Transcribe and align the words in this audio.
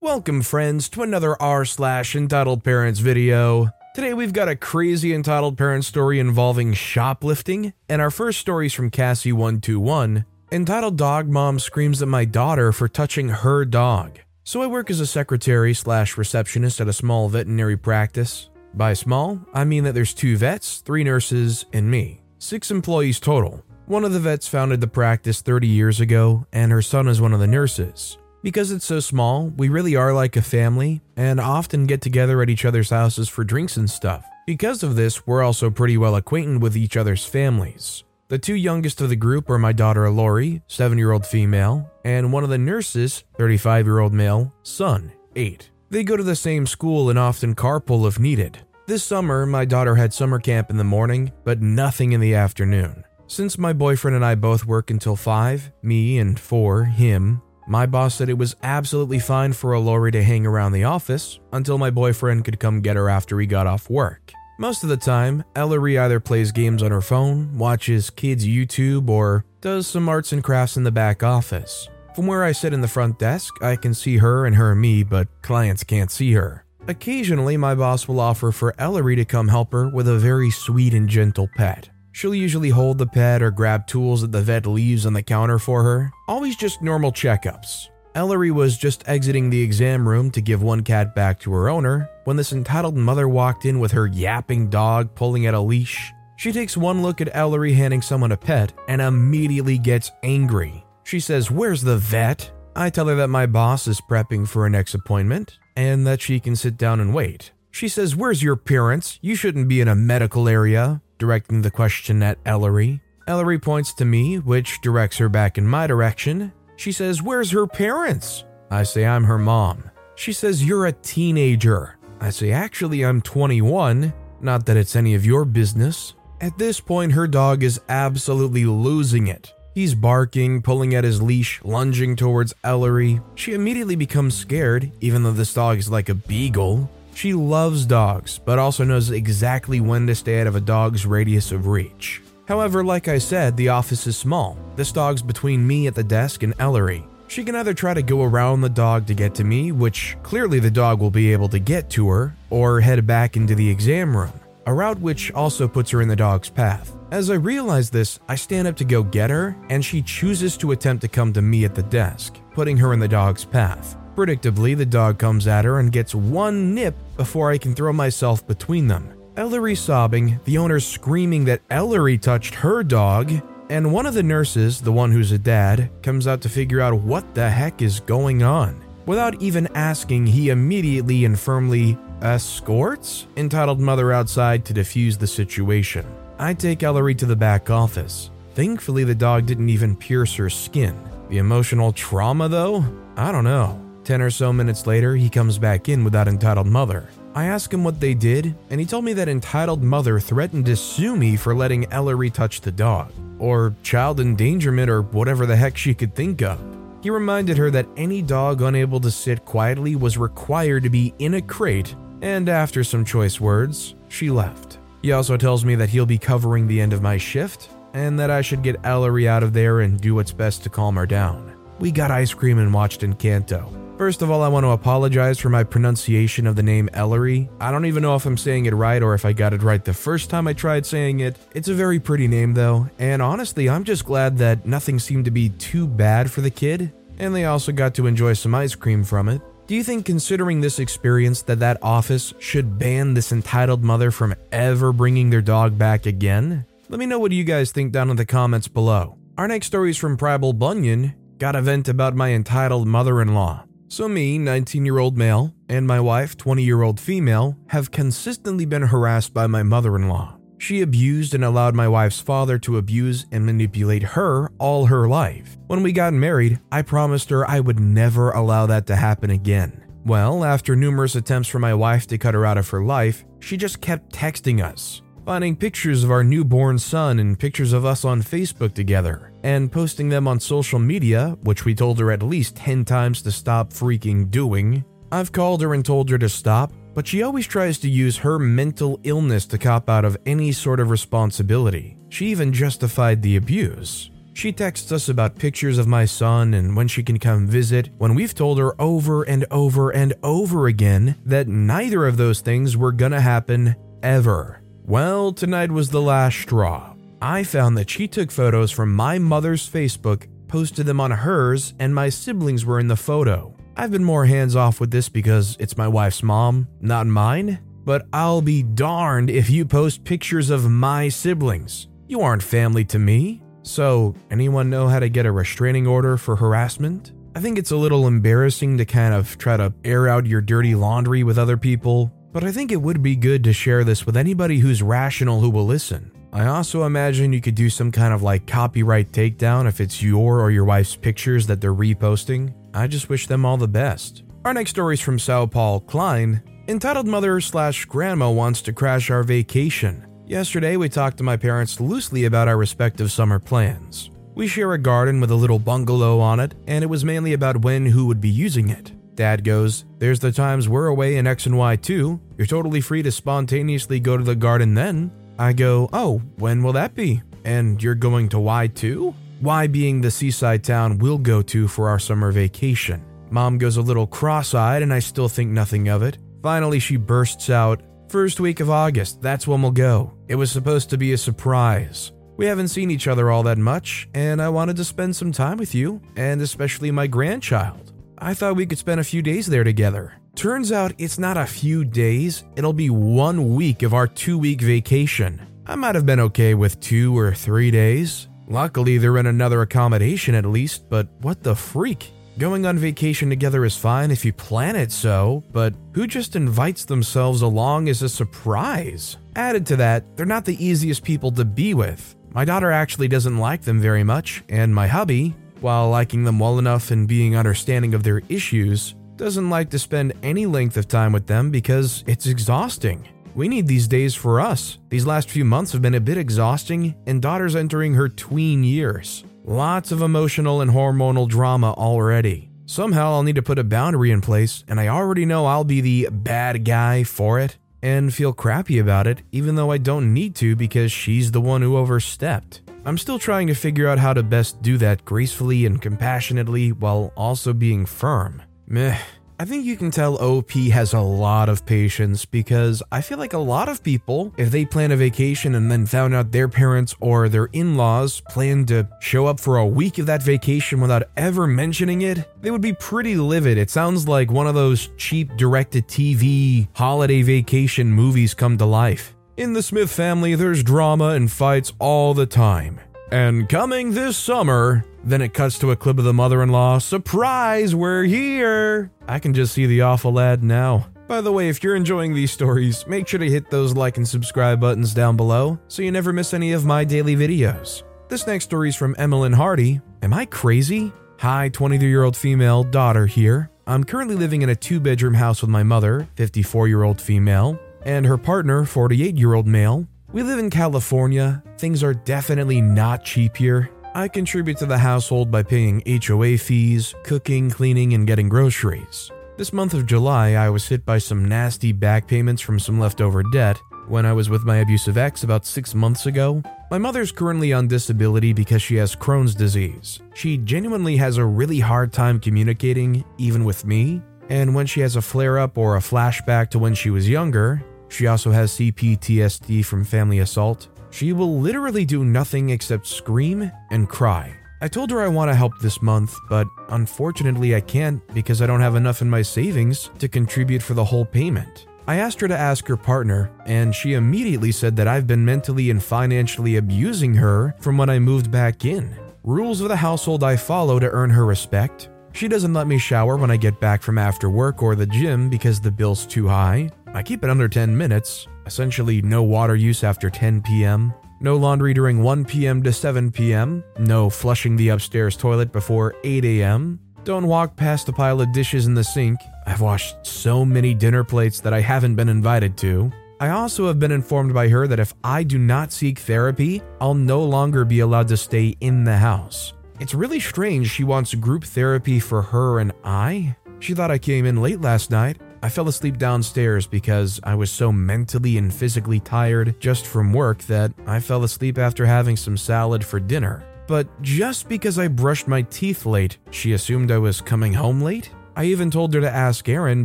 Welcome, 0.00 0.42
friends, 0.42 0.88
to 0.90 1.02
another 1.02 1.34
r 1.42 1.64
slash 1.64 2.14
entitled 2.14 2.62
parents 2.62 3.00
video. 3.00 3.70
Today 3.96 4.14
we've 4.14 4.32
got 4.32 4.48
a 4.48 4.54
crazy 4.54 5.12
entitled 5.12 5.58
parent 5.58 5.84
story 5.84 6.20
involving 6.20 6.72
shoplifting, 6.72 7.72
and 7.88 8.00
our 8.00 8.12
first 8.12 8.38
story 8.38 8.66
is 8.66 8.72
from 8.72 8.92
Cassie121, 8.92 10.24
entitled 10.52 10.96
Dog 10.96 11.28
Mom 11.28 11.58
Screams 11.58 12.00
at 12.00 12.06
My 12.06 12.24
Daughter 12.24 12.70
for 12.70 12.86
Touching 12.86 13.28
Her 13.28 13.64
Dog. 13.64 14.20
So 14.44 14.62
I 14.62 14.68
work 14.68 14.88
as 14.88 15.00
a 15.00 15.06
secretary 15.06 15.74
slash 15.74 16.16
receptionist 16.16 16.80
at 16.80 16.86
a 16.86 16.92
small 16.92 17.28
veterinary 17.28 17.76
practice. 17.76 18.50
By 18.74 18.92
small, 18.92 19.40
I 19.52 19.64
mean 19.64 19.82
that 19.82 19.94
there's 19.94 20.14
two 20.14 20.36
vets, 20.36 20.78
three 20.78 21.02
nurses, 21.02 21.66
and 21.72 21.90
me. 21.90 22.22
Six 22.38 22.70
employees 22.70 23.18
total. 23.18 23.64
One 23.86 24.04
of 24.04 24.12
the 24.12 24.20
vets 24.20 24.46
founded 24.46 24.80
the 24.80 24.86
practice 24.86 25.40
30 25.40 25.66
years 25.66 25.98
ago, 25.98 26.46
and 26.52 26.70
her 26.70 26.82
son 26.82 27.08
is 27.08 27.20
one 27.20 27.32
of 27.32 27.40
the 27.40 27.48
nurses. 27.48 28.16
Because 28.42 28.70
it's 28.70 28.84
so 28.84 29.00
small, 29.00 29.48
we 29.48 29.68
really 29.68 29.96
are 29.96 30.12
like 30.12 30.36
a 30.36 30.42
family 30.42 31.00
and 31.16 31.40
often 31.40 31.86
get 31.86 32.00
together 32.00 32.40
at 32.40 32.48
each 32.48 32.64
other's 32.64 32.90
houses 32.90 33.28
for 33.28 33.42
drinks 33.42 33.76
and 33.76 33.90
stuff. 33.90 34.24
Because 34.46 34.82
of 34.82 34.94
this, 34.94 35.26
we're 35.26 35.42
also 35.42 35.70
pretty 35.70 35.98
well 35.98 36.14
acquainted 36.14 36.62
with 36.62 36.76
each 36.76 36.96
other's 36.96 37.24
families. 37.24 38.04
The 38.28 38.38
two 38.38 38.54
youngest 38.54 39.00
of 39.00 39.08
the 39.08 39.16
group 39.16 39.50
are 39.50 39.58
my 39.58 39.72
daughter 39.72 40.08
Lori, 40.10 40.62
7 40.68 40.98
year 40.98 41.12
old 41.12 41.26
female, 41.26 41.90
and 42.04 42.32
one 42.32 42.44
of 42.44 42.50
the 42.50 42.58
nurses, 42.58 43.24
35 43.38 43.86
year 43.86 43.98
old 43.98 44.12
male, 44.12 44.54
son, 44.62 45.12
8. 45.34 45.70
They 45.90 46.04
go 46.04 46.16
to 46.16 46.22
the 46.22 46.36
same 46.36 46.66
school 46.66 47.10
and 47.10 47.18
often 47.18 47.54
carpool 47.54 48.06
if 48.06 48.18
needed. 48.18 48.58
This 48.86 49.02
summer, 49.02 49.46
my 49.46 49.64
daughter 49.64 49.96
had 49.96 50.14
summer 50.14 50.38
camp 50.38 50.70
in 50.70 50.76
the 50.76 50.84
morning, 50.84 51.32
but 51.44 51.60
nothing 51.60 52.12
in 52.12 52.20
the 52.20 52.34
afternoon. 52.34 53.04
Since 53.26 53.58
my 53.58 53.72
boyfriend 53.72 54.14
and 54.14 54.24
I 54.24 54.34
both 54.34 54.64
work 54.64 54.90
until 54.90 55.16
5, 55.16 55.72
me 55.82 56.18
and 56.18 56.38
4, 56.38 56.84
him, 56.84 57.42
my 57.68 57.86
boss 57.86 58.14
said 58.14 58.28
it 58.28 58.38
was 58.38 58.56
absolutely 58.62 59.18
fine 59.18 59.52
for 59.52 59.74
Ellery 59.74 60.10
to 60.12 60.22
hang 60.22 60.46
around 60.46 60.72
the 60.72 60.84
office 60.84 61.38
until 61.52 61.78
my 61.78 61.90
boyfriend 61.90 62.44
could 62.44 62.58
come 62.58 62.80
get 62.80 62.96
her 62.96 63.08
after 63.08 63.38
he 63.38 63.46
got 63.46 63.66
off 63.66 63.90
work. 63.90 64.32
Most 64.58 64.82
of 64.82 64.88
the 64.88 64.96
time, 64.96 65.44
Ellery 65.54 65.98
either 65.98 66.18
plays 66.18 66.50
games 66.50 66.82
on 66.82 66.90
her 66.90 67.00
phone, 67.00 67.56
watches 67.58 68.10
kids' 68.10 68.46
YouTube, 68.46 69.08
or 69.08 69.44
does 69.60 69.86
some 69.86 70.08
arts 70.08 70.32
and 70.32 70.42
crafts 70.42 70.76
in 70.76 70.82
the 70.82 70.90
back 70.90 71.22
office. 71.22 71.88
From 72.16 72.26
where 72.26 72.42
I 72.42 72.50
sit 72.50 72.72
in 72.72 72.80
the 72.80 72.88
front 72.88 73.18
desk, 73.18 73.54
I 73.62 73.76
can 73.76 73.94
see 73.94 74.16
her 74.16 74.46
and 74.46 74.56
her 74.56 74.74
me, 74.74 75.04
but 75.04 75.28
clients 75.42 75.84
can't 75.84 76.10
see 76.10 76.32
her. 76.32 76.64
Occasionally, 76.88 77.56
my 77.56 77.74
boss 77.74 78.08
will 78.08 78.18
offer 78.18 78.50
for 78.50 78.74
Ellery 78.78 79.14
to 79.16 79.24
come 79.24 79.48
help 79.48 79.72
her 79.72 79.88
with 79.88 80.08
a 80.08 80.18
very 80.18 80.50
sweet 80.50 80.94
and 80.94 81.08
gentle 81.08 81.48
pet. 81.54 81.90
She'll 82.18 82.34
usually 82.34 82.70
hold 82.70 82.98
the 82.98 83.06
pet 83.06 83.42
or 83.42 83.52
grab 83.52 83.86
tools 83.86 84.22
that 84.22 84.32
the 84.32 84.42
vet 84.42 84.66
leaves 84.66 85.06
on 85.06 85.12
the 85.12 85.22
counter 85.22 85.56
for 85.60 85.84
her, 85.84 86.10
always 86.26 86.56
just 86.56 86.82
normal 86.82 87.12
checkups. 87.12 87.90
Ellery 88.16 88.50
was 88.50 88.76
just 88.76 89.08
exiting 89.08 89.50
the 89.50 89.62
exam 89.62 90.08
room 90.08 90.32
to 90.32 90.40
give 90.40 90.60
one 90.60 90.82
cat 90.82 91.14
back 91.14 91.38
to 91.38 91.52
her 91.52 91.68
owner 91.68 92.10
when 92.24 92.36
this 92.36 92.52
entitled 92.52 92.96
mother 92.96 93.28
walked 93.28 93.66
in 93.66 93.78
with 93.78 93.92
her 93.92 94.08
yapping 94.08 94.68
dog 94.68 95.14
pulling 95.14 95.46
at 95.46 95.54
a 95.54 95.60
leash. 95.60 96.12
She 96.36 96.50
takes 96.50 96.76
one 96.76 97.02
look 97.02 97.20
at 97.20 97.36
Ellery 97.36 97.74
handing 97.74 98.02
someone 98.02 98.32
a 98.32 98.36
pet 98.36 98.72
and 98.88 99.00
immediately 99.00 99.78
gets 99.78 100.10
angry. 100.24 100.84
She 101.04 101.20
says, 101.20 101.52
Where's 101.52 101.82
the 101.82 101.98
vet? 101.98 102.50
I 102.74 102.90
tell 102.90 103.06
her 103.06 103.14
that 103.14 103.28
my 103.28 103.46
boss 103.46 103.86
is 103.86 104.00
prepping 104.00 104.48
for 104.48 104.66
a 104.66 104.70
next 104.70 104.94
appointment 104.94 105.56
and 105.76 106.04
that 106.08 106.20
she 106.20 106.40
can 106.40 106.56
sit 106.56 106.76
down 106.76 106.98
and 106.98 107.14
wait. 107.14 107.52
She 107.70 107.86
says, 107.86 108.16
Where's 108.16 108.42
your 108.42 108.56
parents? 108.56 109.20
You 109.22 109.36
shouldn't 109.36 109.68
be 109.68 109.80
in 109.80 109.86
a 109.86 109.94
medical 109.94 110.48
area 110.48 111.00
directing 111.18 111.62
the 111.62 111.70
question 111.70 112.22
at 112.22 112.38
Ellery. 112.46 113.00
Ellery 113.26 113.58
points 113.58 113.92
to 113.94 114.04
me, 114.04 114.38
which 114.38 114.80
directs 114.80 115.18
her 115.18 115.28
back 115.28 115.58
in 115.58 115.66
my 115.66 115.86
direction. 115.86 116.52
She 116.76 116.92
says, 116.92 117.22
Where's 117.22 117.50
her 117.50 117.66
parents? 117.66 118.44
I 118.70 118.84
say, 118.84 119.04
I'm 119.04 119.24
her 119.24 119.38
mom. 119.38 119.90
She 120.14 120.32
says, 120.32 120.64
You're 120.64 120.86
a 120.86 120.92
teenager. 120.92 121.98
I 122.20 122.30
say, 122.30 122.52
Actually, 122.52 123.04
I'm 123.04 123.20
21. 123.20 124.12
Not 124.40 124.66
that 124.66 124.76
it's 124.76 124.96
any 124.96 125.14
of 125.14 125.26
your 125.26 125.44
business. 125.44 126.14
At 126.40 126.56
this 126.56 126.80
point, 126.80 127.12
her 127.12 127.26
dog 127.26 127.62
is 127.62 127.80
absolutely 127.88 128.64
losing 128.64 129.26
it. 129.26 129.52
He's 129.74 129.94
barking, 129.94 130.62
pulling 130.62 130.94
at 130.94 131.04
his 131.04 131.20
leash, 131.20 131.60
lunging 131.64 132.16
towards 132.16 132.54
Ellery. 132.64 133.20
She 133.34 133.54
immediately 133.54 133.96
becomes 133.96 134.36
scared, 134.36 134.90
even 135.00 135.22
though 135.22 135.32
this 135.32 135.54
dog 135.54 135.78
is 135.78 135.90
like 135.90 136.08
a 136.08 136.14
beagle. 136.14 136.90
She 137.18 137.34
loves 137.34 137.84
dogs, 137.84 138.38
but 138.38 138.60
also 138.60 138.84
knows 138.84 139.10
exactly 139.10 139.80
when 139.80 140.06
to 140.06 140.14
stay 140.14 140.40
out 140.40 140.46
of 140.46 140.54
a 140.54 140.60
dog's 140.60 141.04
radius 141.04 141.50
of 141.50 141.66
reach. 141.66 142.22
However, 142.46 142.84
like 142.84 143.08
I 143.08 143.18
said, 143.18 143.56
the 143.56 143.70
office 143.70 144.06
is 144.06 144.16
small. 144.16 144.56
This 144.76 144.92
dog's 144.92 145.20
between 145.20 145.66
me 145.66 145.88
at 145.88 145.96
the 145.96 146.04
desk 146.04 146.44
and 146.44 146.54
Ellery. 146.60 147.04
She 147.26 147.42
can 147.42 147.56
either 147.56 147.74
try 147.74 147.92
to 147.92 148.04
go 148.04 148.22
around 148.22 148.60
the 148.60 148.68
dog 148.68 149.06
to 149.06 149.14
get 149.14 149.34
to 149.34 149.42
me, 149.42 149.72
which 149.72 150.16
clearly 150.22 150.60
the 150.60 150.70
dog 150.70 151.00
will 151.00 151.10
be 151.10 151.32
able 151.32 151.48
to 151.48 151.58
get 151.58 151.90
to 151.90 152.08
her, 152.08 152.36
or 152.50 152.80
head 152.80 153.04
back 153.04 153.36
into 153.36 153.56
the 153.56 153.68
exam 153.68 154.16
room, 154.16 154.38
a 154.66 154.72
route 154.72 155.00
which 155.00 155.32
also 155.32 155.66
puts 155.66 155.90
her 155.90 156.00
in 156.00 156.06
the 156.06 156.14
dog's 156.14 156.48
path. 156.48 156.96
As 157.10 157.30
I 157.30 157.34
realize 157.34 157.90
this, 157.90 158.20
I 158.28 158.36
stand 158.36 158.68
up 158.68 158.76
to 158.76 158.84
go 158.84 159.02
get 159.02 159.30
her, 159.30 159.56
and 159.70 159.84
she 159.84 160.02
chooses 160.02 160.56
to 160.58 160.70
attempt 160.70 161.00
to 161.00 161.08
come 161.08 161.32
to 161.32 161.42
me 161.42 161.64
at 161.64 161.74
the 161.74 161.82
desk, 161.82 162.38
putting 162.54 162.76
her 162.76 162.92
in 162.92 163.00
the 163.00 163.08
dog's 163.08 163.44
path. 163.44 163.96
Predictably, 164.18 164.76
the 164.76 164.84
dog 164.84 165.16
comes 165.16 165.46
at 165.46 165.64
her 165.64 165.78
and 165.78 165.92
gets 165.92 166.12
one 166.12 166.74
nip 166.74 166.96
before 167.16 167.52
I 167.52 167.56
can 167.56 167.72
throw 167.72 167.92
myself 167.92 168.44
between 168.48 168.88
them. 168.88 169.14
Ellery 169.36 169.76
sobbing, 169.76 170.40
the 170.44 170.58
owner 170.58 170.80
screaming 170.80 171.44
that 171.44 171.62
Ellery 171.70 172.18
touched 172.18 172.56
her 172.56 172.82
dog, 172.82 173.30
and 173.70 173.92
one 173.92 174.06
of 174.06 174.14
the 174.14 174.22
nurses, 174.24 174.80
the 174.80 174.90
one 174.90 175.12
who's 175.12 175.30
a 175.30 175.38
dad, 175.38 175.88
comes 176.02 176.26
out 176.26 176.40
to 176.40 176.48
figure 176.48 176.80
out 176.80 177.00
what 177.00 177.32
the 177.36 177.48
heck 177.48 177.80
is 177.80 178.00
going 178.00 178.42
on. 178.42 178.82
Without 179.06 179.40
even 179.40 179.68
asking, 179.76 180.26
he 180.26 180.48
immediately 180.48 181.24
and 181.24 181.38
firmly 181.38 181.96
escorts 182.20 183.28
entitled 183.36 183.78
mother 183.78 184.12
outside 184.12 184.64
to 184.64 184.74
defuse 184.74 185.16
the 185.16 185.28
situation. 185.28 186.04
I 186.40 186.54
take 186.54 186.82
Ellery 186.82 187.14
to 187.14 187.26
the 187.26 187.36
back 187.36 187.70
office. 187.70 188.32
Thankfully, 188.56 189.04
the 189.04 189.14
dog 189.14 189.46
didn't 189.46 189.68
even 189.68 189.94
pierce 189.94 190.34
her 190.34 190.50
skin. 190.50 191.00
The 191.28 191.38
emotional 191.38 191.92
trauma, 191.92 192.48
though? 192.48 192.84
I 193.16 193.30
don't 193.30 193.44
know. 193.44 193.87
Ten 194.08 194.22
or 194.22 194.30
so 194.30 194.54
minutes 194.54 194.86
later, 194.86 195.16
he 195.16 195.28
comes 195.28 195.58
back 195.58 195.90
in 195.90 196.02
without 196.02 196.28
entitled 196.28 196.66
mother. 196.66 197.10
I 197.34 197.44
ask 197.44 197.70
him 197.70 197.84
what 197.84 198.00
they 198.00 198.14
did, 198.14 198.54
and 198.70 198.80
he 198.80 198.86
told 198.86 199.04
me 199.04 199.12
that 199.12 199.28
entitled 199.28 199.82
mother 199.82 200.18
threatened 200.18 200.64
to 200.64 200.76
sue 200.76 201.14
me 201.14 201.36
for 201.36 201.54
letting 201.54 201.92
Ellery 201.92 202.30
touch 202.30 202.62
the 202.62 202.72
dog, 202.72 203.12
or 203.38 203.74
child 203.82 204.18
endangerment, 204.18 204.88
or 204.88 205.02
whatever 205.02 205.44
the 205.44 205.56
heck 205.56 205.76
she 205.76 205.92
could 205.92 206.14
think 206.14 206.40
of. 206.40 206.58
He 207.02 207.10
reminded 207.10 207.58
her 207.58 207.70
that 207.70 207.86
any 207.98 208.22
dog 208.22 208.62
unable 208.62 208.98
to 209.00 209.10
sit 209.10 209.44
quietly 209.44 209.94
was 209.94 210.16
required 210.16 210.84
to 210.84 210.88
be 210.88 211.12
in 211.18 211.34
a 211.34 211.42
crate, 211.42 211.94
and 212.22 212.48
after 212.48 212.82
some 212.82 213.04
choice 213.04 213.38
words, 213.38 213.94
she 214.08 214.30
left. 214.30 214.78
He 215.02 215.12
also 215.12 215.36
tells 215.36 215.66
me 215.66 215.74
that 215.74 215.90
he'll 215.90 216.06
be 216.06 216.16
covering 216.16 216.66
the 216.66 216.80
end 216.80 216.94
of 216.94 217.02
my 217.02 217.18
shift, 217.18 217.68
and 217.92 218.18
that 218.18 218.30
I 218.30 218.40
should 218.40 218.62
get 218.62 218.80
Ellery 218.84 219.28
out 219.28 219.42
of 219.42 219.52
there 219.52 219.80
and 219.80 220.00
do 220.00 220.14
what's 220.14 220.32
best 220.32 220.62
to 220.62 220.70
calm 220.70 220.96
her 220.96 221.04
down. 221.04 221.54
We 221.78 221.90
got 221.90 222.10
ice 222.10 222.32
cream 222.32 222.56
and 222.56 222.72
watched 222.72 223.02
Encanto. 223.02 223.87
First 223.98 224.22
of 224.22 224.30
all, 224.30 224.44
I 224.44 224.48
want 224.48 224.62
to 224.62 224.70
apologize 224.70 225.40
for 225.40 225.48
my 225.48 225.64
pronunciation 225.64 226.46
of 226.46 226.54
the 226.54 226.62
name 226.62 226.88
Ellery. 226.92 227.50
I 227.60 227.72
don't 227.72 227.84
even 227.84 228.04
know 228.04 228.14
if 228.14 228.26
I'm 228.26 228.36
saying 228.36 228.66
it 228.66 228.74
right 228.74 229.02
or 229.02 229.14
if 229.14 229.24
I 229.24 229.32
got 229.32 229.52
it 229.52 229.64
right 229.64 229.84
the 229.84 229.92
first 229.92 230.30
time 230.30 230.46
I 230.46 230.52
tried 230.52 230.86
saying 230.86 231.18
it. 231.18 231.36
It's 231.52 231.66
a 231.66 231.74
very 231.74 231.98
pretty 231.98 232.28
name 232.28 232.54
though, 232.54 232.88
and 233.00 233.20
honestly, 233.20 233.68
I'm 233.68 233.82
just 233.82 234.04
glad 234.04 234.38
that 234.38 234.64
nothing 234.64 235.00
seemed 235.00 235.24
to 235.24 235.32
be 235.32 235.48
too 235.48 235.88
bad 235.88 236.30
for 236.30 236.42
the 236.42 236.50
kid, 236.50 236.92
and 237.18 237.34
they 237.34 237.46
also 237.46 237.72
got 237.72 237.92
to 237.94 238.06
enjoy 238.06 238.34
some 238.34 238.54
ice 238.54 238.76
cream 238.76 239.02
from 239.02 239.28
it. 239.28 239.42
Do 239.66 239.74
you 239.74 239.82
think, 239.82 240.06
considering 240.06 240.60
this 240.60 240.78
experience, 240.78 241.42
that 241.42 241.58
that 241.58 241.82
office 241.82 242.32
should 242.38 242.78
ban 242.78 243.14
this 243.14 243.32
entitled 243.32 243.82
mother 243.82 244.12
from 244.12 244.36
ever 244.52 244.92
bringing 244.92 245.28
their 245.30 245.42
dog 245.42 245.76
back 245.76 246.06
again? 246.06 246.64
Let 246.88 247.00
me 247.00 247.06
know 247.06 247.18
what 247.18 247.32
you 247.32 247.42
guys 247.42 247.72
think 247.72 247.90
down 247.90 248.10
in 248.10 248.16
the 248.16 248.24
comments 248.24 248.68
below. 248.68 249.18
Our 249.36 249.48
next 249.48 249.66
story 249.66 249.90
is 249.90 249.96
from 249.96 250.16
Pribal 250.16 250.56
Bunyan. 250.56 251.16
Got 251.38 251.56
a 251.56 251.62
vent 251.62 251.88
about 251.88 252.14
my 252.14 252.32
entitled 252.32 252.86
mother 252.86 253.20
in 253.20 253.34
law. 253.34 253.64
So, 253.90 254.06
me, 254.06 254.36
19 254.36 254.84
year 254.84 254.98
old 254.98 255.16
male, 255.16 255.54
and 255.70 255.86
my 255.86 255.98
wife, 255.98 256.36
20 256.36 256.62
year 256.62 256.82
old 256.82 257.00
female, 257.00 257.56
have 257.68 257.90
consistently 257.90 258.66
been 258.66 258.82
harassed 258.82 259.32
by 259.32 259.46
my 259.46 259.62
mother 259.62 259.96
in 259.96 260.08
law. 260.08 260.36
She 260.58 260.82
abused 260.82 261.34
and 261.34 261.42
allowed 261.42 261.74
my 261.74 261.88
wife's 261.88 262.20
father 262.20 262.58
to 262.58 262.76
abuse 262.76 263.24
and 263.32 263.46
manipulate 263.46 264.02
her 264.02 264.50
all 264.58 264.86
her 264.86 265.08
life. 265.08 265.56
When 265.68 265.82
we 265.82 265.92
got 265.92 266.12
married, 266.12 266.60
I 266.70 266.82
promised 266.82 267.30
her 267.30 267.48
I 267.48 267.60
would 267.60 267.80
never 267.80 268.30
allow 268.32 268.66
that 268.66 268.86
to 268.88 268.96
happen 268.96 269.30
again. 269.30 269.84
Well, 270.04 270.44
after 270.44 270.76
numerous 270.76 271.14
attempts 271.14 271.48
for 271.48 271.58
my 271.58 271.72
wife 271.72 272.06
to 272.08 272.18
cut 272.18 272.34
her 272.34 272.44
out 272.44 272.58
of 272.58 272.68
her 272.70 272.84
life, 272.84 273.24
she 273.40 273.56
just 273.56 273.80
kept 273.80 274.12
texting 274.12 274.62
us, 274.62 275.00
finding 275.28 275.54
pictures 275.54 276.04
of 276.04 276.10
our 276.10 276.24
newborn 276.24 276.78
son 276.78 277.18
and 277.18 277.38
pictures 277.38 277.74
of 277.74 277.84
us 277.84 278.02
on 278.02 278.22
Facebook 278.22 278.72
together, 278.72 279.30
and 279.42 279.70
posting 279.70 280.08
them 280.08 280.26
on 280.26 280.40
social 280.40 280.78
media, 280.78 281.36
which 281.42 281.66
we 281.66 281.74
told 281.74 281.98
her 281.98 282.10
at 282.10 282.22
least 282.22 282.56
10 282.56 282.82
times 282.86 283.20
to 283.20 283.30
stop 283.30 283.70
freaking 283.70 284.30
doing. 284.30 284.82
I've 285.12 285.30
called 285.30 285.60
her 285.60 285.74
and 285.74 285.84
told 285.84 286.08
her 286.08 286.16
to 286.16 286.30
stop, 286.30 286.72
but 286.94 287.06
she 287.06 287.22
always 287.22 287.46
tries 287.46 287.76
to 287.80 287.90
use 287.90 288.16
her 288.16 288.38
mental 288.38 288.98
illness 289.02 289.44
to 289.48 289.58
cop 289.58 289.90
out 289.90 290.06
of 290.06 290.16
any 290.24 290.50
sort 290.50 290.80
of 290.80 290.88
responsibility. 290.88 291.98
She 292.08 292.28
even 292.28 292.50
justified 292.50 293.20
the 293.20 293.36
abuse. 293.36 294.10
She 294.32 294.50
texts 294.50 294.92
us 294.92 295.10
about 295.10 295.38
pictures 295.38 295.76
of 295.76 295.86
my 295.86 296.06
son 296.06 296.54
and 296.54 296.74
when 296.74 296.88
she 296.88 297.02
can 297.02 297.18
come 297.18 297.46
visit, 297.46 297.90
when 297.98 298.14
we've 298.14 298.34
told 298.34 298.58
her 298.58 298.80
over 298.80 299.24
and 299.24 299.44
over 299.50 299.90
and 299.90 300.14
over 300.22 300.68
again 300.68 301.16
that 301.26 301.48
neither 301.48 302.06
of 302.06 302.16
those 302.16 302.40
things 302.40 302.78
were 302.78 302.92
gonna 302.92 303.20
happen 303.20 303.76
ever. 304.02 304.57
Well, 304.88 305.34
tonight 305.34 305.70
was 305.70 305.90
the 305.90 306.00
last 306.00 306.38
straw. 306.38 306.94
I 307.20 307.44
found 307.44 307.76
that 307.76 307.90
she 307.90 308.08
took 308.08 308.30
photos 308.30 308.70
from 308.70 308.96
my 308.96 309.18
mother's 309.18 309.68
Facebook, 309.68 310.26
posted 310.48 310.86
them 310.86 310.98
on 310.98 311.10
hers, 311.10 311.74
and 311.78 311.94
my 311.94 312.08
siblings 312.08 312.64
were 312.64 312.80
in 312.80 312.88
the 312.88 312.96
photo. 312.96 313.54
I've 313.76 313.90
been 313.90 314.02
more 314.02 314.24
hands 314.24 314.56
off 314.56 314.80
with 314.80 314.90
this 314.90 315.10
because 315.10 315.58
it's 315.60 315.76
my 315.76 315.86
wife's 315.86 316.22
mom, 316.22 316.68
not 316.80 317.06
mine. 317.06 317.58
But 317.84 318.06
I'll 318.14 318.40
be 318.40 318.62
darned 318.62 319.28
if 319.28 319.50
you 319.50 319.66
post 319.66 320.04
pictures 320.04 320.48
of 320.48 320.70
my 320.70 321.10
siblings. 321.10 321.88
You 322.06 322.22
aren't 322.22 322.42
family 322.42 322.86
to 322.86 322.98
me. 322.98 323.42
So, 323.64 324.14
anyone 324.30 324.70
know 324.70 324.88
how 324.88 325.00
to 325.00 325.10
get 325.10 325.26
a 325.26 325.32
restraining 325.32 325.86
order 325.86 326.16
for 326.16 326.34
harassment? 326.34 327.12
I 327.36 327.40
think 327.40 327.58
it's 327.58 327.72
a 327.72 327.76
little 327.76 328.06
embarrassing 328.06 328.78
to 328.78 328.86
kind 328.86 329.12
of 329.12 329.36
try 329.36 329.58
to 329.58 329.74
air 329.84 330.08
out 330.08 330.24
your 330.24 330.40
dirty 330.40 330.74
laundry 330.74 331.24
with 331.24 331.38
other 331.38 331.58
people, 331.58 332.10
but 332.32 332.44
I 332.44 332.52
think 332.52 332.72
it 332.72 332.82
would 332.82 333.02
be 333.02 333.16
good 333.16 333.44
to 333.44 333.52
share 333.52 333.84
this 333.84 334.06
with 334.06 334.16
anybody 334.16 334.58
who's 334.58 334.82
rational 334.82 335.40
who 335.40 335.50
will 335.50 335.66
listen. 335.66 336.10
I 336.32 336.46
also 336.46 336.84
imagine 336.84 337.32
you 337.32 337.40
could 337.40 337.54
do 337.54 337.70
some 337.70 337.90
kind 337.90 338.12
of 338.12 338.22
like 338.22 338.46
copyright 338.46 339.12
takedown 339.12 339.66
if 339.66 339.80
it's 339.80 340.02
your 340.02 340.40
or 340.40 340.50
your 340.50 340.64
wife's 340.64 340.94
pictures 340.94 341.46
that 341.46 341.60
they're 341.60 341.74
reposting. 341.74 342.54
I 342.74 342.86
just 342.86 343.08
wish 343.08 343.26
them 343.26 343.46
all 343.46 343.56
the 343.56 343.66
best. 343.66 344.24
Our 344.44 344.54
next 344.54 344.70
story 344.70 344.94
is 344.94 345.00
from 345.00 345.18
Sao 345.18 345.46
Paul 345.46 345.80
Klein, 345.80 346.42
entitled 346.68 347.06
Mother 347.06 347.40
slash 347.40 347.86
Grandma 347.86 348.30
Wants 348.30 348.62
to 348.62 348.72
Crash 348.72 349.10
Our 349.10 349.22
Vacation. 349.22 350.06
Yesterday, 350.26 350.76
we 350.76 350.90
talked 350.90 351.16
to 351.16 351.24
my 351.24 351.38
parents 351.38 351.80
loosely 351.80 352.26
about 352.26 352.48
our 352.48 352.58
respective 352.58 353.10
summer 353.10 353.38
plans. 353.38 354.10
We 354.34 354.46
share 354.46 354.74
a 354.74 354.78
garden 354.78 355.20
with 355.20 355.30
a 355.30 355.34
little 355.34 355.58
bungalow 355.58 356.20
on 356.20 356.38
it, 356.38 356.54
and 356.66 356.84
it 356.84 356.88
was 356.88 357.04
mainly 357.04 357.32
about 357.32 357.62
when 357.62 357.86
who 357.86 358.06
would 358.06 358.20
be 358.20 358.28
using 358.28 358.68
it. 358.68 358.92
Dad 359.18 359.42
goes, 359.42 359.84
There's 359.98 360.20
the 360.20 360.30
times 360.30 360.68
we're 360.68 360.86
away 360.86 361.16
in 361.16 361.26
X 361.26 361.46
and 361.46 361.58
Y 361.58 361.74
too. 361.74 362.20
You're 362.36 362.46
totally 362.46 362.80
free 362.80 363.02
to 363.02 363.10
spontaneously 363.10 363.98
go 363.98 364.16
to 364.16 364.22
the 364.22 364.36
garden 364.36 364.74
then. 364.74 365.10
I 365.40 365.54
go, 365.54 365.90
Oh, 365.92 366.22
when 366.36 366.62
will 366.62 366.72
that 366.74 366.94
be? 366.94 367.20
And 367.44 367.82
you're 367.82 367.96
going 367.96 368.28
to 368.28 368.38
Y 368.38 368.68
too? 368.68 369.12
Y 369.42 369.66
being 369.66 370.00
the 370.00 370.12
seaside 370.12 370.62
town 370.62 370.98
we'll 370.98 371.18
go 371.18 371.42
to 371.42 371.66
for 371.66 371.88
our 371.88 371.98
summer 371.98 372.30
vacation. 372.30 373.04
Mom 373.28 373.58
goes 373.58 373.76
a 373.76 373.82
little 373.82 374.06
cross 374.06 374.54
eyed, 374.54 374.82
and 374.82 374.94
I 374.94 375.00
still 375.00 375.28
think 375.28 375.50
nothing 375.50 375.88
of 375.88 376.04
it. 376.04 376.18
Finally, 376.40 376.78
she 376.78 376.96
bursts 376.96 377.50
out, 377.50 377.82
First 378.08 378.38
week 378.38 378.60
of 378.60 378.70
August, 378.70 379.20
that's 379.20 379.48
when 379.48 379.60
we'll 379.60 379.72
go. 379.72 380.14
It 380.28 380.36
was 380.36 380.52
supposed 380.52 380.90
to 380.90 380.96
be 380.96 381.12
a 381.12 381.18
surprise. 381.18 382.12
We 382.36 382.46
haven't 382.46 382.68
seen 382.68 382.92
each 382.92 383.08
other 383.08 383.32
all 383.32 383.42
that 383.42 383.58
much, 383.58 384.08
and 384.14 384.40
I 384.40 384.48
wanted 384.48 384.76
to 384.76 384.84
spend 384.84 385.16
some 385.16 385.32
time 385.32 385.58
with 385.58 385.74
you, 385.74 386.00
and 386.16 386.40
especially 386.40 386.92
my 386.92 387.08
grandchild. 387.08 387.87
I 388.20 388.34
thought 388.34 388.56
we 388.56 388.66
could 388.66 388.78
spend 388.78 389.00
a 389.00 389.04
few 389.04 389.22
days 389.22 389.46
there 389.46 389.64
together. 389.64 390.14
Turns 390.34 390.72
out 390.72 390.92
it's 390.98 391.18
not 391.18 391.36
a 391.36 391.46
few 391.46 391.84
days, 391.84 392.44
it'll 392.56 392.72
be 392.72 392.90
one 392.90 393.54
week 393.54 393.82
of 393.82 393.94
our 393.94 394.06
two 394.06 394.38
week 394.38 394.60
vacation. 394.60 395.40
I 395.66 395.74
might 395.74 395.94
have 395.94 396.06
been 396.06 396.20
okay 396.20 396.54
with 396.54 396.80
two 396.80 397.16
or 397.16 397.34
three 397.34 397.70
days, 397.70 398.28
Luckily, 398.50 398.96
they're 398.96 399.18
in 399.18 399.26
another 399.26 399.60
accommodation 399.60 400.34
at 400.34 400.46
least, 400.46 400.88
but 400.88 401.06
what 401.20 401.42
the 401.42 401.54
freak? 401.54 402.10
Going 402.38 402.64
on 402.64 402.78
vacation 402.78 403.28
together 403.28 403.64
is 403.64 403.76
fine 403.76 404.10
if 404.10 404.24
you 404.24 404.32
plan 404.32 404.74
it 404.74 404.90
so, 404.90 405.44
but 405.52 405.74
who 405.92 406.06
just 406.06 406.34
invites 406.34 406.86
themselves 406.86 407.42
along 407.42 407.90
as 407.90 408.00
a 408.02 408.08
surprise? 408.08 409.18
Added 409.36 409.66
to 409.66 409.76
that, 409.76 410.16
they're 410.16 410.24
not 410.24 410.46
the 410.46 410.64
easiest 410.64 411.04
people 411.04 411.30
to 411.32 411.44
be 411.44 411.74
with. 411.74 412.16
My 412.30 412.46
daughter 412.46 412.70
actually 412.70 413.08
doesn't 413.08 413.36
like 413.36 413.62
them 413.62 413.80
very 413.80 414.04
much, 414.04 414.42
and 414.48 414.74
my 414.74 414.86
hubby, 414.86 415.34
while 415.60 415.90
liking 415.90 416.24
them 416.24 416.38
well 416.38 416.58
enough 416.58 416.90
and 416.90 417.08
being 417.08 417.36
understanding 417.36 417.94
of 417.94 418.02
their 418.02 418.22
issues, 418.28 418.94
doesn't 419.16 419.50
like 419.50 419.70
to 419.70 419.78
spend 419.78 420.12
any 420.22 420.46
length 420.46 420.76
of 420.76 420.88
time 420.88 421.12
with 421.12 421.26
them 421.26 421.50
because 421.50 422.04
it's 422.06 422.26
exhausting. 422.26 423.08
We 423.34 423.48
need 423.48 423.66
these 423.66 423.88
days 423.88 424.14
for 424.14 424.40
us. 424.40 424.78
These 424.88 425.06
last 425.06 425.30
few 425.30 425.44
months 425.44 425.72
have 425.72 425.82
been 425.82 425.94
a 425.94 426.00
bit 426.00 426.16
exhausting, 426.16 426.94
and 427.06 427.22
daughter's 427.22 427.56
entering 427.56 427.94
her 427.94 428.08
tween 428.08 428.64
years. 428.64 429.24
Lots 429.44 429.92
of 429.92 430.02
emotional 430.02 430.60
and 430.60 430.70
hormonal 430.70 431.28
drama 431.28 431.72
already. 431.72 432.50
Somehow 432.66 433.12
I'll 433.12 433.22
need 433.22 433.36
to 433.36 433.42
put 433.42 433.58
a 433.58 433.64
boundary 433.64 434.10
in 434.10 434.20
place, 434.20 434.64
and 434.68 434.78
I 434.78 434.88
already 434.88 435.24
know 435.24 435.46
I'll 435.46 435.64
be 435.64 435.80
the 435.80 436.08
bad 436.10 436.64
guy 436.64 437.02
for 437.02 437.40
it 437.40 437.56
and 437.82 438.12
feel 438.12 438.32
crappy 438.32 438.78
about 438.78 439.06
it, 439.06 439.22
even 439.32 439.54
though 439.54 439.70
I 439.70 439.78
don't 439.78 440.12
need 440.12 440.34
to 440.36 440.56
because 440.56 440.92
she's 440.92 441.30
the 441.30 441.40
one 441.40 441.62
who 441.62 441.76
overstepped. 441.76 442.60
I'm 442.88 442.96
still 442.96 443.18
trying 443.18 443.48
to 443.48 443.54
figure 443.54 443.86
out 443.86 443.98
how 443.98 444.14
to 444.14 444.22
best 444.22 444.62
do 444.62 444.78
that 444.78 445.04
gracefully 445.04 445.66
and 445.66 445.78
compassionately 445.78 446.72
while 446.72 447.12
also 447.16 447.52
being 447.52 447.84
firm. 447.84 448.42
Meh. 448.66 448.98
I 449.38 449.44
think 449.44 449.66
you 449.66 449.76
can 449.76 449.90
tell 449.90 450.16
OP 450.16 450.52
has 450.52 450.94
a 450.94 451.00
lot 451.00 451.50
of 451.50 451.66
patience 451.66 452.24
because 452.24 452.82
I 452.90 453.02
feel 453.02 453.18
like 453.18 453.34
a 453.34 453.38
lot 453.38 453.68
of 453.68 453.82
people, 453.82 454.32
if 454.38 454.50
they 454.50 454.64
plan 454.64 454.90
a 454.90 454.96
vacation 454.96 455.54
and 455.54 455.70
then 455.70 455.84
found 455.84 456.14
out 456.14 456.32
their 456.32 456.48
parents 456.48 456.94
or 456.98 457.28
their 457.28 457.50
in 457.52 457.76
laws 457.76 458.22
plan 458.30 458.64
to 458.66 458.88
show 459.00 459.26
up 459.26 459.38
for 459.38 459.58
a 459.58 459.66
week 459.66 459.98
of 459.98 460.06
that 460.06 460.22
vacation 460.22 460.80
without 460.80 461.02
ever 461.14 461.46
mentioning 461.46 462.00
it, 462.00 462.26
they 462.40 462.50
would 462.50 462.62
be 462.62 462.72
pretty 462.72 463.16
livid. 463.16 463.58
It 463.58 463.68
sounds 463.68 464.08
like 464.08 464.30
one 464.30 464.46
of 464.46 464.54
those 464.54 464.88
cheap 464.96 465.36
direct 465.36 465.72
to 465.72 465.82
TV 465.82 466.68
holiday 466.72 467.20
vacation 467.20 467.92
movies 467.92 468.32
come 468.32 468.56
to 468.56 468.64
life. 468.64 469.14
In 469.38 469.52
the 469.52 469.62
Smith 469.62 469.92
family, 469.92 470.34
there's 470.34 470.64
drama 470.64 471.10
and 471.10 471.30
fights 471.30 471.72
all 471.78 472.12
the 472.12 472.26
time. 472.26 472.80
And 473.12 473.48
coming 473.48 473.92
this 473.92 474.16
summer, 474.16 474.84
then 475.04 475.22
it 475.22 475.32
cuts 475.32 475.60
to 475.60 475.70
a 475.70 475.76
clip 475.76 475.96
of 475.96 476.02
the 476.02 476.12
mother 476.12 476.42
in 476.42 476.48
law. 476.48 476.78
Surprise, 476.78 477.72
we're 477.72 478.02
here! 478.02 478.90
I 479.06 479.20
can 479.20 479.34
just 479.34 479.54
see 479.54 479.66
the 479.66 479.82
awful 479.82 480.18
ad 480.18 480.42
now. 480.42 480.88
By 481.06 481.20
the 481.20 481.30
way, 481.30 481.48
if 481.48 481.62
you're 481.62 481.76
enjoying 481.76 482.14
these 482.14 482.32
stories, 482.32 482.84
make 482.88 483.06
sure 483.06 483.20
to 483.20 483.30
hit 483.30 483.48
those 483.48 483.76
like 483.76 483.96
and 483.96 484.08
subscribe 484.08 484.60
buttons 484.60 484.92
down 484.92 485.16
below 485.16 485.60
so 485.68 485.82
you 485.82 485.92
never 485.92 486.12
miss 486.12 486.34
any 486.34 486.50
of 486.50 486.64
my 486.64 486.82
daily 486.82 487.14
videos. 487.14 487.84
This 488.08 488.26
next 488.26 488.46
story 488.46 488.70
is 488.70 488.76
from 488.76 488.96
Emmeline 488.98 489.34
Hardy. 489.34 489.80
Am 490.02 490.12
I 490.12 490.24
crazy? 490.24 490.92
Hi, 491.20 491.48
23 491.50 491.88
year 491.88 492.02
old 492.02 492.16
female 492.16 492.64
daughter 492.64 493.06
here. 493.06 493.50
I'm 493.68 493.84
currently 493.84 494.16
living 494.16 494.42
in 494.42 494.48
a 494.48 494.56
two 494.56 494.80
bedroom 494.80 495.14
house 495.14 495.42
with 495.42 495.50
my 495.50 495.62
mother, 495.62 496.08
54 496.16 496.66
year 496.66 496.82
old 496.82 497.00
female, 497.00 497.56
and 497.82 498.06
her 498.06 498.18
partner, 498.18 498.64
48 498.64 499.16
year 499.16 499.34
old 499.34 499.46
male. 499.46 499.86
We 500.12 500.22
live 500.22 500.38
in 500.38 500.50
California. 500.50 501.42
Things 501.58 501.82
are 501.82 501.94
definitely 501.94 502.60
not 502.60 503.04
cheap 503.04 503.36
here. 503.36 503.70
I 503.94 504.08
contribute 504.08 504.58
to 504.58 504.66
the 504.66 504.78
household 504.78 505.30
by 505.30 505.42
paying 505.42 505.82
HOA 505.86 506.38
fees, 506.38 506.94
cooking, 507.04 507.50
cleaning, 507.50 507.94
and 507.94 508.06
getting 508.06 508.28
groceries. 508.28 509.10
This 509.36 509.52
month 509.52 509.74
of 509.74 509.86
July, 509.86 510.30
I 510.32 510.50
was 510.50 510.66
hit 510.66 510.84
by 510.84 510.98
some 510.98 511.24
nasty 511.24 511.72
back 511.72 512.06
payments 512.06 512.42
from 512.42 512.58
some 512.58 512.78
leftover 512.78 513.22
debt 513.32 513.60
when 513.88 514.04
I 514.04 514.12
was 514.12 514.28
with 514.28 514.44
my 514.44 514.56
abusive 514.56 514.98
ex 514.98 515.24
about 515.24 515.46
six 515.46 515.74
months 515.74 516.06
ago. 516.06 516.42
My 516.70 516.78
mother's 516.78 517.12
currently 517.12 517.52
on 517.52 517.68
disability 517.68 518.32
because 518.32 518.60
she 518.60 518.76
has 518.76 518.94
Crohn's 518.94 519.34
disease. 519.34 520.00
She 520.14 520.38
genuinely 520.38 520.96
has 520.96 521.16
a 521.16 521.24
really 521.24 521.60
hard 521.60 521.92
time 521.92 522.20
communicating, 522.20 523.04
even 523.16 523.44
with 523.44 523.64
me. 523.64 524.02
And 524.28 524.54
when 524.54 524.66
she 524.66 524.80
has 524.80 524.96
a 524.96 525.02
flare 525.02 525.38
up 525.38 525.56
or 525.56 525.76
a 525.76 525.80
flashback 525.80 526.50
to 526.50 526.58
when 526.58 526.74
she 526.74 526.90
was 526.90 527.08
younger, 527.08 527.62
she 527.88 528.06
also 528.06 528.30
has 528.30 528.52
CPTSD 528.52 529.64
from 529.64 529.84
family 529.84 530.18
assault. 530.18 530.68
She 530.90 531.12
will 531.12 531.40
literally 531.40 531.84
do 531.84 532.04
nothing 532.04 532.50
except 532.50 532.86
scream 532.86 533.50
and 533.70 533.88
cry. 533.88 534.34
I 534.60 534.68
told 534.68 534.90
her 534.90 535.00
I 535.00 535.08
want 535.08 535.30
to 535.30 535.34
help 535.34 535.52
this 535.60 535.80
month, 535.80 536.16
but 536.28 536.46
unfortunately 536.70 537.54
I 537.54 537.60
can't 537.60 538.02
because 538.12 538.42
I 538.42 538.46
don't 538.46 538.60
have 538.60 538.74
enough 538.74 539.02
in 539.02 539.08
my 539.08 539.22
savings 539.22 539.90
to 540.00 540.08
contribute 540.08 540.62
for 540.62 540.74
the 540.74 540.84
whole 540.84 541.04
payment. 541.04 541.66
I 541.86 541.96
asked 541.96 542.20
her 542.20 542.28
to 542.28 542.36
ask 542.36 542.66
her 542.66 542.76
partner, 542.76 543.30
and 543.46 543.74
she 543.74 543.94
immediately 543.94 544.52
said 544.52 544.76
that 544.76 544.88
I've 544.88 545.06
been 545.06 545.24
mentally 545.24 545.70
and 545.70 545.82
financially 545.82 546.56
abusing 546.56 547.14
her 547.14 547.54
from 547.60 547.78
when 547.78 547.88
I 547.88 547.98
moved 547.98 548.30
back 548.30 548.64
in. 548.64 548.94
Rules 549.22 549.60
of 549.60 549.68
the 549.68 549.76
household 549.76 550.22
I 550.22 550.36
follow 550.36 550.78
to 550.78 550.90
earn 550.90 551.10
her 551.10 551.24
respect. 551.24 551.88
She 552.12 552.28
doesn't 552.28 552.52
let 552.52 552.66
me 552.66 552.78
shower 552.78 553.16
when 553.16 553.30
I 553.30 553.36
get 553.36 553.60
back 553.60 553.82
from 553.82 553.98
after 553.98 554.28
work 554.28 554.62
or 554.62 554.74
the 554.74 554.86
gym 554.86 555.28
because 555.28 555.60
the 555.60 555.70
bill's 555.70 556.06
too 556.06 556.26
high. 556.26 556.70
I 556.94 557.02
keep 557.02 557.22
it 557.22 557.30
under 557.30 557.48
10 557.48 557.76
minutes. 557.76 558.26
essentially 558.46 559.02
no 559.02 559.22
water 559.22 559.54
use 559.54 559.84
after 559.84 560.08
10 560.08 560.42
p.m., 560.42 560.92
no 561.20 561.36
laundry 561.36 561.74
during 561.74 562.02
1 562.02 562.24
p.m. 562.24 562.62
to 562.62 562.72
7 562.72 563.10
p.m., 563.12 563.62
no 563.78 564.08
flushing 564.08 564.56
the 564.56 564.70
upstairs 564.70 565.16
toilet 565.16 565.52
before 565.52 565.94
8 566.02 566.24
a.m., 566.24 566.80
don't 567.04 567.26
walk 567.26 567.56
past 567.56 567.88
a 567.88 567.92
pile 567.92 568.20
of 568.20 568.32
dishes 568.32 568.66
in 568.66 568.74
the 568.74 568.84
sink. 568.84 569.18
I've 569.46 569.60
washed 569.60 569.96
so 570.04 570.44
many 570.44 570.74
dinner 570.74 571.04
plates 571.04 571.40
that 571.40 571.54
I 571.54 571.60
haven't 571.60 571.94
been 571.94 572.08
invited 572.08 572.56
to. 572.58 572.92
I 573.20 573.30
also 573.30 573.66
have 573.66 573.78
been 573.78 573.92
informed 573.92 574.32
by 574.32 574.48
her 574.48 574.66
that 574.66 574.78
if 574.78 574.94
I 575.02 575.22
do 575.22 575.38
not 575.38 575.72
seek 575.72 575.98
therapy, 576.00 576.62
I'll 576.80 576.94
no 576.94 577.22
longer 577.24 577.64
be 577.64 577.80
allowed 577.80 578.08
to 578.08 578.16
stay 578.16 578.56
in 578.60 578.84
the 578.84 578.96
house. 578.96 579.54
It's 579.80 579.94
really 579.94 580.18
strange 580.18 580.70
she 580.70 580.82
wants 580.82 581.14
group 581.14 581.44
therapy 581.44 582.00
for 582.00 582.20
her 582.20 582.58
and 582.58 582.72
I. 582.82 583.36
She 583.60 583.74
thought 583.74 583.92
I 583.92 583.98
came 583.98 584.26
in 584.26 584.42
late 584.42 584.60
last 584.60 584.90
night. 584.90 585.18
I 585.40 585.48
fell 585.48 585.68
asleep 585.68 585.98
downstairs 585.98 586.66
because 586.66 587.20
I 587.22 587.36
was 587.36 587.50
so 587.50 587.70
mentally 587.70 588.38
and 588.38 588.52
physically 588.52 588.98
tired 588.98 589.60
just 589.60 589.86
from 589.86 590.12
work 590.12 590.38
that 590.44 590.72
I 590.86 590.98
fell 590.98 591.22
asleep 591.22 591.58
after 591.58 591.86
having 591.86 592.16
some 592.16 592.36
salad 592.36 592.84
for 592.84 592.98
dinner. 592.98 593.44
But 593.68 593.86
just 594.02 594.48
because 594.48 594.80
I 594.80 594.88
brushed 594.88 595.28
my 595.28 595.42
teeth 595.42 595.86
late, 595.86 596.18
she 596.30 596.54
assumed 596.54 596.90
I 596.90 596.98
was 596.98 597.20
coming 597.20 597.52
home 597.52 597.80
late? 597.80 598.10
I 598.34 598.44
even 598.46 598.70
told 598.70 598.94
her 598.94 599.00
to 599.00 599.10
ask 599.10 599.48
Aaron 599.48 599.84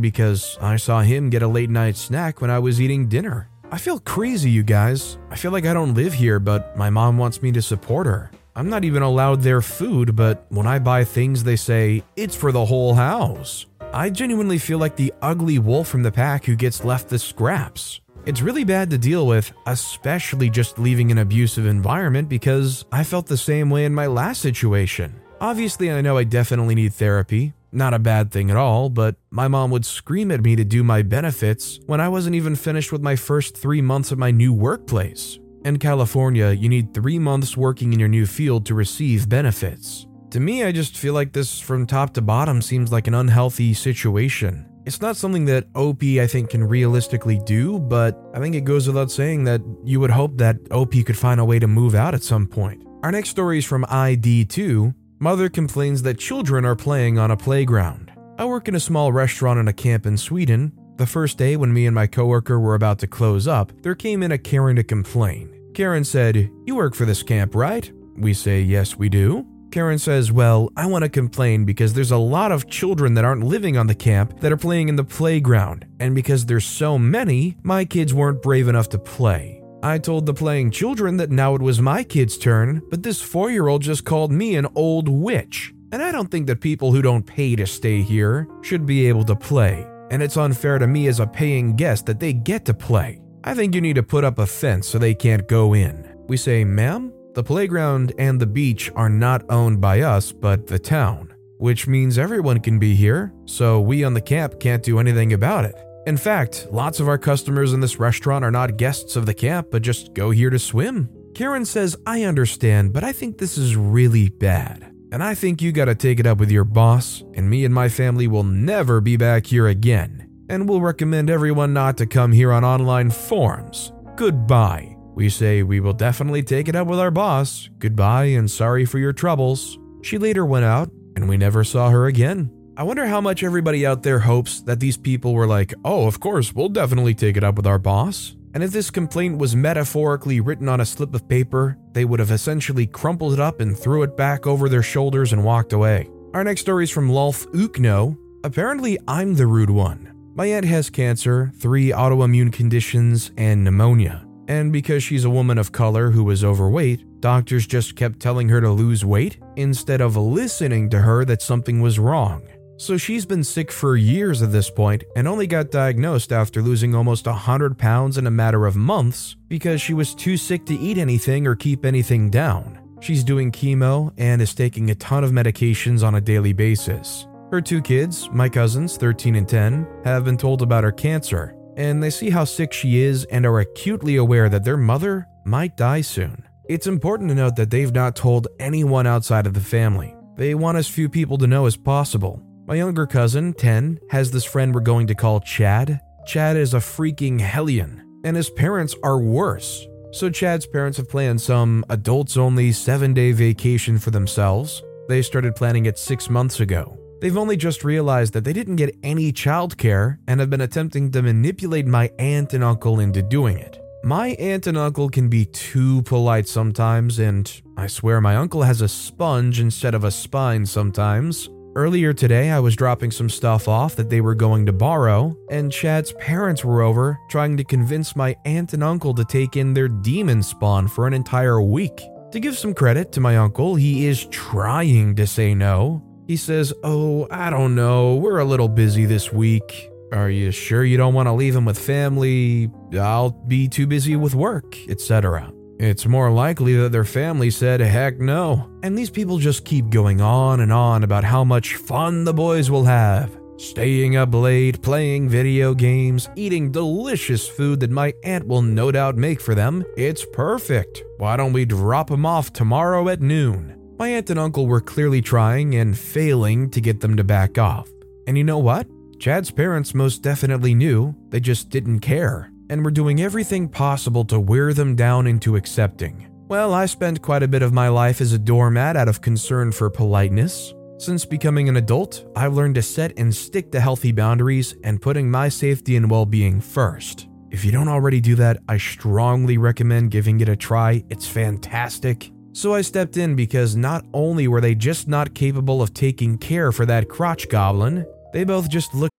because 0.00 0.58
I 0.60 0.76
saw 0.76 1.02
him 1.02 1.30
get 1.30 1.42
a 1.42 1.48
late 1.48 1.70
night 1.70 1.96
snack 1.96 2.40
when 2.40 2.50
I 2.50 2.58
was 2.58 2.80
eating 2.80 3.08
dinner. 3.08 3.48
I 3.70 3.78
feel 3.78 4.00
crazy, 4.00 4.50
you 4.50 4.62
guys. 4.62 5.18
I 5.30 5.36
feel 5.36 5.50
like 5.50 5.66
I 5.66 5.74
don't 5.74 5.94
live 5.94 6.14
here, 6.14 6.40
but 6.40 6.76
my 6.76 6.90
mom 6.90 7.18
wants 7.18 7.42
me 7.42 7.52
to 7.52 7.62
support 7.62 8.06
her. 8.06 8.30
I'm 8.56 8.68
not 8.68 8.84
even 8.84 9.02
allowed 9.02 9.42
their 9.42 9.60
food, 9.60 10.14
but 10.14 10.46
when 10.48 10.66
I 10.66 10.78
buy 10.78 11.02
things, 11.02 11.42
they 11.42 11.56
say 11.56 12.04
it's 12.14 12.36
for 12.36 12.52
the 12.52 12.64
whole 12.64 12.94
house. 12.94 13.66
I 13.92 14.10
genuinely 14.10 14.58
feel 14.58 14.78
like 14.78 14.94
the 14.94 15.12
ugly 15.22 15.58
wolf 15.58 15.88
from 15.88 16.04
the 16.04 16.12
pack 16.12 16.44
who 16.44 16.54
gets 16.54 16.84
left 16.84 17.08
the 17.08 17.18
scraps. 17.18 18.00
It's 18.26 18.42
really 18.42 18.62
bad 18.62 18.90
to 18.90 18.98
deal 18.98 19.26
with, 19.26 19.52
especially 19.66 20.50
just 20.50 20.78
leaving 20.78 21.10
an 21.10 21.18
abusive 21.18 21.66
environment 21.66 22.28
because 22.28 22.84
I 22.92 23.02
felt 23.02 23.26
the 23.26 23.36
same 23.36 23.70
way 23.70 23.84
in 23.84 23.94
my 23.94 24.06
last 24.06 24.40
situation. 24.40 25.20
Obviously, 25.40 25.90
I 25.90 26.00
know 26.00 26.16
I 26.16 26.24
definitely 26.24 26.76
need 26.76 26.94
therapy. 26.94 27.54
Not 27.72 27.92
a 27.92 27.98
bad 27.98 28.30
thing 28.30 28.52
at 28.52 28.56
all, 28.56 28.88
but 28.88 29.16
my 29.30 29.48
mom 29.48 29.72
would 29.72 29.84
scream 29.84 30.30
at 30.30 30.44
me 30.44 30.54
to 30.54 30.64
do 30.64 30.84
my 30.84 31.02
benefits 31.02 31.80
when 31.86 32.00
I 32.00 32.08
wasn't 32.08 32.36
even 32.36 32.54
finished 32.54 32.92
with 32.92 33.02
my 33.02 33.16
first 33.16 33.56
three 33.56 33.82
months 33.82 34.12
at 34.12 34.18
my 34.18 34.30
new 34.30 34.52
workplace. 34.52 35.40
In 35.64 35.78
California, 35.78 36.50
you 36.50 36.68
need 36.68 36.92
three 36.92 37.18
months 37.18 37.56
working 37.56 37.94
in 37.94 37.98
your 37.98 38.08
new 38.08 38.26
field 38.26 38.66
to 38.66 38.74
receive 38.74 39.30
benefits. 39.30 40.06
To 40.32 40.38
me, 40.38 40.62
I 40.62 40.72
just 40.72 40.98
feel 40.98 41.14
like 41.14 41.32
this 41.32 41.58
from 41.58 41.86
top 41.86 42.12
to 42.14 42.20
bottom 42.20 42.60
seems 42.60 42.92
like 42.92 43.06
an 43.06 43.14
unhealthy 43.14 43.72
situation. 43.72 44.68
It's 44.84 45.00
not 45.00 45.16
something 45.16 45.46
that 45.46 45.68
OP 45.74 46.02
I 46.02 46.26
think 46.26 46.50
can 46.50 46.62
realistically 46.62 47.40
do, 47.46 47.78
but 47.78 48.22
I 48.34 48.40
think 48.40 48.54
it 48.54 48.64
goes 48.64 48.86
without 48.86 49.10
saying 49.10 49.44
that 49.44 49.62
you 49.82 50.00
would 50.00 50.10
hope 50.10 50.36
that 50.36 50.58
OP 50.70 50.92
could 51.06 51.16
find 51.16 51.40
a 51.40 51.44
way 51.46 51.58
to 51.58 51.66
move 51.66 51.94
out 51.94 52.12
at 52.12 52.22
some 52.22 52.46
point. 52.46 52.86
Our 53.02 53.10
next 53.10 53.30
story 53.30 53.56
is 53.56 53.64
from 53.64 53.84
ID2. 53.84 54.94
Mother 55.18 55.48
complains 55.48 56.02
that 56.02 56.18
children 56.18 56.66
are 56.66 56.76
playing 56.76 57.18
on 57.18 57.30
a 57.30 57.38
playground. 57.38 58.12
I 58.38 58.44
work 58.44 58.68
in 58.68 58.74
a 58.74 58.80
small 58.80 59.12
restaurant 59.12 59.58
in 59.58 59.68
a 59.68 59.72
camp 59.72 60.04
in 60.04 60.18
Sweden. 60.18 60.72
The 60.96 61.06
first 61.06 61.38
day 61.38 61.56
when 61.56 61.72
me 61.72 61.86
and 61.86 61.94
my 61.94 62.06
coworker 62.06 62.60
were 62.60 62.74
about 62.74 62.98
to 62.98 63.06
close 63.06 63.48
up, 63.48 63.72
there 63.80 63.94
came 63.94 64.22
in 64.22 64.32
a 64.32 64.38
Karen 64.38 64.76
to 64.76 64.84
complain. 64.84 65.53
Karen 65.74 66.04
said, 66.04 66.50
You 66.66 66.76
work 66.76 66.94
for 66.94 67.04
this 67.04 67.22
camp, 67.22 67.54
right? 67.54 67.90
We 68.16 68.32
say, 68.32 68.60
Yes, 68.60 68.96
we 68.96 69.08
do. 69.08 69.44
Karen 69.72 69.98
says, 69.98 70.30
Well, 70.30 70.70
I 70.76 70.86
want 70.86 71.02
to 71.02 71.08
complain 71.08 71.64
because 71.64 71.92
there's 71.92 72.12
a 72.12 72.16
lot 72.16 72.52
of 72.52 72.70
children 72.70 73.14
that 73.14 73.24
aren't 73.24 73.42
living 73.42 73.76
on 73.76 73.88
the 73.88 73.94
camp 73.94 74.38
that 74.38 74.52
are 74.52 74.56
playing 74.56 74.88
in 74.88 74.94
the 74.94 75.02
playground, 75.02 75.84
and 75.98 76.14
because 76.14 76.46
there's 76.46 76.64
so 76.64 76.96
many, 76.96 77.56
my 77.64 77.84
kids 77.84 78.14
weren't 78.14 78.40
brave 78.40 78.68
enough 78.68 78.88
to 78.90 78.98
play. 79.00 79.60
I 79.82 79.98
told 79.98 80.26
the 80.26 80.32
playing 80.32 80.70
children 80.70 81.16
that 81.16 81.32
now 81.32 81.56
it 81.56 81.60
was 81.60 81.80
my 81.80 82.04
kid's 82.04 82.38
turn, 82.38 82.80
but 82.88 83.02
this 83.02 83.20
four 83.20 83.50
year 83.50 83.66
old 83.66 83.82
just 83.82 84.04
called 84.04 84.30
me 84.30 84.54
an 84.54 84.68
old 84.76 85.08
witch. 85.08 85.74
And 85.90 86.02
I 86.02 86.12
don't 86.12 86.30
think 86.30 86.46
that 86.46 86.60
people 86.60 86.92
who 86.92 87.02
don't 87.02 87.26
pay 87.26 87.56
to 87.56 87.66
stay 87.66 88.00
here 88.00 88.48
should 88.62 88.86
be 88.86 89.08
able 89.08 89.24
to 89.24 89.36
play. 89.36 89.86
And 90.10 90.22
it's 90.22 90.36
unfair 90.36 90.78
to 90.78 90.86
me 90.86 91.08
as 91.08 91.20
a 91.20 91.26
paying 91.26 91.74
guest 91.74 92.06
that 92.06 92.20
they 92.20 92.32
get 92.32 92.64
to 92.66 92.74
play. 92.74 93.20
I 93.46 93.52
think 93.52 93.74
you 93.74 93.82
need 93.82 93.96
to 93.96 94.02
put 94.02 94.24
up 94.24 94.38
a 94.38 94.46
fence 94.46 94.88
so 94.88 94.98
they 94.98 95.14
can't 95.14 95.46
go 95.46 95.74
in. 95.74 96.16
We 96.28 96.38
say, 96.38 96.64
ma'am, 96.64 97.12
the 97.34 97.44
playground 97.44 98.14
and 98.18 98.40
the 98.40 98.46
beach 98.46 98.90
are 98.96 99.10
not 99.10 99.44
owned 99.50 99.82
by 99.82 100.00
us, 100.00 100.32
but 100.32 100.66
the 100.66 100.78
town, 100.78 101.34
which 101.58 101.86
means 101.86 102.16
everyone 102.16 102.60
can 102.60 102.78
be 102.78 102.94
here, 102.94 103.34
so 103.44 103.82
we 103.82 104.02
on 104.02 104.14
the 104.14 104.20
camp 104.22 104.58
can't 104.60 104.82
do 104.82 104.98
anything 104.98 105.34
about 105.34 105.66
it. 105.66 105.74
In 106.06 106.16
fact, 106.16 106.68
lots 106.70 107.00
of 107.00 107.08
our 107.08 107.18
customers 107.18 107.74
in 107.74 107.80
this 107.80 107.98
restaurant 107.98 108.46
are 108.46 108.50
not 108.50 108.78
guests 108.78 109.14
of 109.14 109.26
the 109.26 109.34
camp, 109.34 109.68
but 109.70 109.82
just 109.82 110.14
go 110.14 110.30
here 110.30 110.48
to 110.48 110.58
swim. 110.58 111.10
Karen 111.34 111.66
says, 111.66 111.98
I 112.06 112.22
understand, 112.22 112.94
but 112.94 113.04
I 113.04 113.12
think 113.12 113.36
this 113.36 113.58
is 113.58 113.76
really 113.76 114.30
bad. 114.30 114.90
And 115.12 115.22
I 115.22 115.34
think 115.34 115.60
you 115.60 115.70
gotta 115.70 115.94
take 115.94 116.18
it 116.18 116.26
up 116.26 116.38
with 116.38 116.50
your 116.50 116.64
boss, 116.64 117.22
and 117.34 117.50
me 117.50 117.66
and 117.66 117.74
my 117.74 117.90
family 117.90 118.26
will 118.26 118.42
never 118.42 119.02
be 119.02 119.18
back 119.18 119.46
here 119.46 119.66
again 119.66 120.23
and 120.48 120.68
we'll 120.68 120.80
recommend 120.80 121.30
everyone 121.30 121.72
not 121.72 121.96
to 121.98 122.06
come 122.06 122.32
here 122.32 122.52
on 122.52 122.64
online 122.64 123.10
forums. 123.10 123.92
Goodbye. 124.16 124.96
We 125.14 125.28
say 125.28 125.62
we 125.62 125.80
will 125.80 125.92
definitely 125.92 126.42
take 126.42 126.68
it 126.68 126.74
up 126.74 126.88
with 126.88 126.98
our 126.98 127.10
boss. 127.10 127.68
Goodbye 127.78 128.24
and 128.24 128.50
sorry 128.50 128.84
for 128.84 128.98
your 128.98 129.12
troubles. 129.12 129.78
She 130.02 130.18
later 130.18 130.44
went 130.44 130.64
out, 130.64 130.90
and 131.16 131.28
we 131.28 131.36
never 131.36 131.64
saw 131.64 131.90
her 131.90 132.06
again. 132.06 132.50
I 132.76 132.82
wonder 132.82 133.06
how 133.06 133.20
much 133.20 133.44
everybody 133.44 133.86
out 133.86 134.02
there 134.02 134.18
hopes 134.18 134.60
that 134.62 134.80
these 134.80 134.96
people 134.96 135.32
were 135.32 135.46
like, 135.46 135.72
oh, 135.84 136.08
of 136.08 136.18
course, 136.18 136.52
we'll 136.52 136.68
definitely 136.68 137.14
take 137.14 137.36
it 137.36 137.44
up 137.44 137.54
with 137.54 137.66
our 137.66 137.78
boss. 137.78 138.34
And 138.52 138.62
if 138.62 138.72
this 138.72 138.90
complaint 138.90 139.38
was 139.38 139.54
metaphorically 139.54 140.40
written 140.40 140.68
on 140.68 140.80
a 140.80 140.86
slip 140.86 141.14
of 141.14 141.28
paper, 141.28 141.78
they 141.92 142.04
would 142.04 142.20
have 142.20 142.32
essentially 142.32 142.86
crumpled 142.86 143.32
it 143.32 143.40
up 143.40 143.60
and 143.60 143.78
threw 143.78 144.02
it 144.02 144.16
back 144.16 144.46
over 144.46 144.68
their 144.68 144.82
shoulders 144.82 145.32
and 145.32 145.44
walked 145.44 145.72
away. 145.72 146.08
Our 146.34 146.42
next 146.42 146.62
story 146.62 146.84
is 146.84 146.90
from 146.90 147.08
Lolf 147.08 147.46
Ukno. 147.54 148.16
Apparently, 148.42 148.98
I'm 149.06 149.34
the 149.34 149.46
rude 149.46 149.70
one. 149.70 150.13
My 150.36 150.46
aunt 150.46 150.64
has 150.64 150.90
cancer, 150.90 151.52
three 151.58 151.90
autoimmune 151.90 152.52
conditions, 152.52 153.30
and 153.36 153.62
pneumonia. 153.62 154.26
And 154.48 154.72
because 154.72 155.04
she's 155.04 155.24
a 155.24 155.30
woman 155.30 155.58
of 155.58 155.70
color 155.70 156.10
who 156.10 156.24
was 156.24 156.42
overweight, 156.42 157.20
doctors 157.20 157.68
just 157.68 157.94
kept 157.94 158.18
telling 158.18 158.48
her 158.48 158.60
to 158.60 158.70
lose 158.70 159.04
weight 159.04 159.38
instead 159.54 160.00
of 160.00 160.16
listening 160.16 160.90
to 160.90 160.98
her 160.98 161.24
that 161.24 161.40
something 161.40 161.80
was 161.80 162.00
wrong. 162.00 162.42
So 162.78 162.96
she's 162.96 163.24
been 163.24 163.44
sick 163.44 163.70
for 163.70 163.96
years 163.96 164.42
at 164.42 164.50
this 164.50 164.68
point 164.68 165.04
and 165.14 165.28
only 165.28 165.46
got 165.46 165.70
diagnosed 165.70 166.32
after 166.32 166.60
losing 166.60 166.96
almost 166.96 167.26
100 167.26 167.78
pounds 167.78 168.18
in 168.18 168.26
a 168.26 168.30
matter 168.32 168.66
of 168.66 168.74
months 168.74 169.36
because 169.46 169.80
she 169.80 169.94
was 169.94 170.16
too 170.16 170.36
sick 170.36 170.66
to 170.66 170.74
eat 170.74 170.98
anything 170.98 171.46
or 171.46 171.54
keep 171.54 171.84
anything 171.84 172.28
down. 172.28 172.80
She's 173.00 173.22
doing 173.22 173.52
chemo 173.52 174.12
and 174.18 174.42
is 174.42 174.52
taking 174.52 174.90
a 174.90 174.96
ton 174.96 175.22
of 175.22 175.30
medications 175.30 176.04
on 176.04 176.16
a 176.16 176.20
daily 176.20 176.52
basis. 176.52 177.28
Her 177.54 177.60
two 177.60 177.82
kids, 177.82 178.28
my 178.32 178.48
cousins, 178.48 178.96
13 178.96 179.36
and 179.36 179.48
10, 179.48 179.86
have 180.04 180.24
been 180.24 180.36
told 180.36 180.60
about 180.60 180.82
her 180.82 180.90
cancer, 180.90 181.54
and 181.76 182.02
they 182.02 182.10
see 182.10 182.28
how 182.28 182.42
sick 182.42 182.72
she 182.72 183.00
is 183.00 183.22
and 183.26 183.46
are 183.46 183.60
acutely 183.60 184.16
aware 184.16 184.48
that 184.48 184.64
their 184.64 184.76
mother 184.76 185.28
might 185.44 185.76
die 185.76 186.00
soon. 186.00 186.42
It's 186.68 186.88
important 186.88 187.28
to 187.28 187.36
note 187.36 187.54
that 187.54 187.70
they've 187.70 187.94
not 187.94 188.16
told 188.16 188.48
anyone 188.58 189.06
outside 189.06 189.46
of 189.46 189.54
the 189.54 189.60
family. 189.60 190.16
They 190.34 190.56
want 190.56 190.78
as 190.78 190.88
few 190.88 191.08
people 191.08 191.38
to 191.38 191.46
know 191.46 191.66
as 191.66 191.76
possible. 191.76 192.42
My 192.66 192.74
younger 192.74 193.06
cousin, 193.06 193.52
10, 193.52 194.00
has 194.10 194.32
this 194.32 194.44
friend 194.44 194.74
we're 194.74 194.80
going 194.80 195.06
to 195.06 195.14
call 195.14 195.38
Chad. 195.38 196.00
Chad 196.26 196.56
is 196.56 196.74
a 196.74 196.78
freaking 196.78 197.38
hellion, 197.38 198.20
and 198.24 198.36
his 198.36 198.50
parents 198.50 198.96
are 199.04 199.20
worse. 199.20 199.86
So, 200.10 200.28
Chad's 200.28 200.66
parents 200.66 200.98
have 200.98 201.08
planned 201.08 201.40
some 201.40 201.84
adults 201.88 202.36
only 202.36 202.72
seven 202.72 203.14
day 203.14 203.30
vacation 203.30 204.00
for 204.00 204.10
themselves. 204.10 204.82
They 205.08 205.22
started 205.22 205.54
planning 205.54 205.86
it 205.86 206.00
six 206.00 206.28
months 206.28 206.58
ago. 206.58 206.98
They've 207.24 207.38
only 207.38 207.56
just 207.56 207.84
realized 207.84 208.34
that 208.34 208.44
they 208.44 208.52
didn't 208.52 208.76
get 208.76 208.98
any 209.02 209.32
childcare 209.32 210.18
and 210.28 210.40
have 210.40 210.50
been 210.50 210.60
attempting 210.60 211.10
to 211.12 211.22
manipulate 211.22 211.86
my 211.86 212.10
aunt 212.18 212.52
and 212.52 212.62
uncle 212.62 213.00
into 213.00 213.22
doing 213.22 213.56
it. 213.56 213.78
My 214.04 214.32
aunt 214.32 214.66
and 214.66 214.76
uncle 214.76 215.08
can 215.08 215.30
be 215.30 215.46
too 215.46 216.02
polite 216.02 216.46
sometimes, 216.46 217.18
and 217.18 217.50
I 217.78 217.86
swear 217.86 218.20
my 218.20 218.36
uncle 218.36 218.62
has 218.62 218.82
a 218.82 218.88
sponge 218.88 219.58
instead 219.58 219.94
of 219.94 220.04
a 220.04 220.10
spine 220.10 220.66
sometimes. 220.66 221.48
Earlier 221.74 222.12
today, 222.12 222.50
I 222.50 222.60
was 222.60 222.76
dropping 222.76 223.10
some 223.10 223.30
stuff 223.30 223.68
off 223.68 223.96
that 223.96 224.10
they 224.10 224.20
were 224.20 224.34
going 224.34 224.66
to 224.66 224.74
borrow, 224.74 225.34
and 225.50 225.72
Chad's 225.72 226.12
parents 226.20 226.62
were 226.62 226.82
over 226.82 227.18
trying 227.30 227.56
to 227.56 227.64
convince 227.64 228.14
my 228.14 228.36
aunt 228.44 228.74
and 228.74 228.84
uncle 228.84 229.14
to 229.14 229.24
take 229.24 229.56
in 229.56 229.72
their 229.72 229.88
demon 229.88 230.42
spawn 230.42 230.88
for 230.88 231.06
an 231.06 231.14
entire 231.14 231.62
week. 231.62 232.02
To 232.32 232.40
give 232.40 232.58
some 232.58 232.74
credit 232.74 233.12
to 233.12 233.20
my 233.20 233.36
uncle, 233.36 233.76
he 233.76 234.06
is 234.06 234.26
trying 234.26 235.14
to 235.14 235.24
say 235.26 235.54
no, 235.54 236.02
he 236.26 236.36
says, 236.36 236.72
Oh, 236.82 237.26
I 237.30 237.50
don't 237.50 237.74
know, 237.74 238.16
we're 238.16 238.38
a 238.38 238.44
little 238.44 238.68
busy 238.68 239.04
this 239.04 239.32
week. 239.32 239.90
Are 240.12 240.30
you 240.30 240.50
sure 240.50 240.84
you 240.84 240.96
don't 240.96 241.14
want 241.14 241.26
to 241.26 241.32
leave 241.32 241.56
him 241.56 241.64
with 241.64 241.78
family? 241.78 242.70
I'll 242.92 243.30
be 243.30 243.68
too 243.68 243.86
busy 243.86 244.16
with 244.16 244.34
work, 244.34 244.78
etc. 244.88 245.52
It's 245.80 246.06
more 246.06 246.30
likely 246.30 246.76
that 246.76 246.92
their 246.92 247.04
family 247.04 247.50
said, 247.50 247.80
heck 247.80 248.18
no. 248.18 248.70
And 248.82 248.96
these 248.96 249.10
people 249.10 249.38
just 249.38 249.64
keep 249.64 249.90
going 249.90 250.20
on 250.20 250.60
and 250.60 250.72
on 250.72 251.02
about 251.02 251.24
how 251.24 251.42
much 251.42 251.74
fun 251.74 252.24
the 252.24 252.34
boys 252.34 252.70
will 252.70 252.84
have. 252.84 253.36
Staying 253.56 254.16
up 254.16 254.34
late, 254.34 254.82
playing 254.82 255.28
video 255.28 255.74
games, 255.74 256.28
eating 256.36 256.70
delicious 256.70 257.48
food 257.48 257.80
that 257.80 257.90
my 257.90 258.12
aunt 258.22 258.46
will 258.46 258.62
no 258.62 258.92
doubt 258.92 259.16
make 259.16 259.40
for 259.40 259.54
them. 259.54 259.84
It's 259.96 260.24
perfect. 260.32 261.02
Why 261.18 261.36
don't 261.36 261.52
we 261.52 261.64
drop 261.64 262.08
them 262.08 262.26
off 262.26 262.52
tomorrow 262.52 263.08
at 263.08 263.20
noon? 263.20 263.83
My 263.96 264.08
aunt 264.08 264.28
and 264.30 264.40
uncle 264.40 264.66
were 264.66 264.80
clearly 264.80 265.22
trying 265.22 265.76
and 265.76 265.96
failing 265.96 266.68
to 266.70 266.80
get 266.80 267.00
them 267.00 267.16
to 267.16 267.22
back 267.22 267.58
off. 267.58 267.88
And 268.26 268.36
you 268.36 268.42
know 268.42 268.58
what? 268.58 268.88
Chad's 269.20 269.52
parents 269.52 269.94
most 269.94 270.20
definitely 270.20 270.74
knew, 270.74 271.14
they 271.28 271.38
just 271.38 271.70
didn't 271.70 272.00
care, 272.00 272.50
and 272.68 272.84
were 272.84 272.90
doing 272.90 273.22
everything 273.22 273.68
possible 273.68 274.24
to 274.24 274.40
wear 274.40 274.74
them 274.74 274.96
down 274.96 275.28
into 275.28 275.54
accepting. 275.54 276.28
Well, 276.48 276.74
I 276.74 276.86
spent 276.86 277.22
quite 277.22 277.44
a 277.44 277.48
bit 277.48 277.62
of 277.62 277.72
my 277.72 277.88
life 277.88 278.20
as 278.20 278.32
a 278.32 278.38
doormat 278.38 278.96
out 278.96 279.08
of 279.08 279.20
concern 279.20 279.70
for 279.70 279.88
politeness. 279.88 280.74
Since 280.98 281.24
becoming 281.24 281.68
an 281.68 281.76
adult, 281.76 282.26
I've 282.34 282.54
learned 282.54 282.74
to 282.74 282.82
set 282.82 283.16
and 283.16 283.34
stick 283.34 283.70
to 283.72 283.80
healthy 283.80 284.10
boundaries 284.10 284.74
and 284.82 285.00
putting 285.00 285.30
my 285.30 285.48
safety 285.48 285.96
and 285.96 286.10
well 286.10 286.26
being 286.26 286.60
first. 286.60 287.28
If 287.50 287.64
you 287.64 287.70
don't 287.70 287.88
already 287.88 288.20
do 288.20 288.34
that, 288.36 288.58
I 288.68 288.78
strongly 288.78 289.56
recommend 289.56 290.10
giving 290.10 290.40
it 290.40 290.48
a 290.48 290.56
try. 290.56 291.04
It's 291.08 291.26
fantastic. 291.26 292.32
So 292.54 292.72
I 292.72 292.82
stepped 292.82 293.16
in 293.16 293.34
because 293.34 293.74
not 293.74 294.04
only 294.14 294.46
were 294.46 294.60
they 294.60 294.76
just 294.76 295.08
not 295.08 295.34
capable 295.34 295.82
of 295.82 295.92
taking 295.92 296.38
care 296.38 296.70
for 296.70 296.86
that 296.86 297.08
crotch 297.08 297.48
goblin, 297.48 298.06
they 298.32 298.44
both 298.44 298.68
just 298.68 298.94
looked 298.94 299.12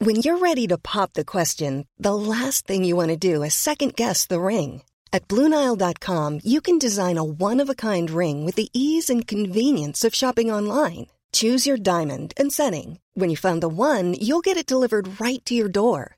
When 0.00 0.16
you're 0.16 0.36
ready 0.36 0.66
to 0.68 0.76
pop 0.76 1.14
the 1.14 1.24
question, 1.24 1.86
the 1.98 2.14
last 2.14 2.66
thing 2.66 2.84
you 2.84 2.94
want 2.94 3.08
to 3.08 3.16
do 3.16 3.42
is 3.42 3.54
second 3.54 3.96
guess 3.96 4.26
the 4.26 4.38
ring. 4.38 4.82
At 5.10 5.26
Bluenile.com, 5.28 6.40
you 6.44 6.60
can 6.60 6.78
design 6.78 7.16
a 7.16 7.24
one 7.24 7.62
of 7.62 7.70
a 7.70 7.74
kind 7.74 8.10
ring 8.10 8.44
with 8.44 8.56
the 8.56 8.68
ease 8.74 9.08
and 9.08 9.26
convenience 9.26 10.04
of 10.04 10.14
shopping 10.14 10.52
online. 10.52 11.06
Choose 11.32 11.66
your 11.66 11.78
diamond 11.78 12.34
and 12.36 12.52
setting. 12.52 13.00
When 13.14 13.30
you 13.30 13.36
find 13.36 13.62
the 13.62 13.68
one, 13.68 14.14
you'll 14.14 14.44
get 14.44 14.58
it 14.58 14.66
delivered 14.66 15.20
right 15.20 15.44
to 15.46 15.54
your 15.54 15.68
door. 15.68 16.17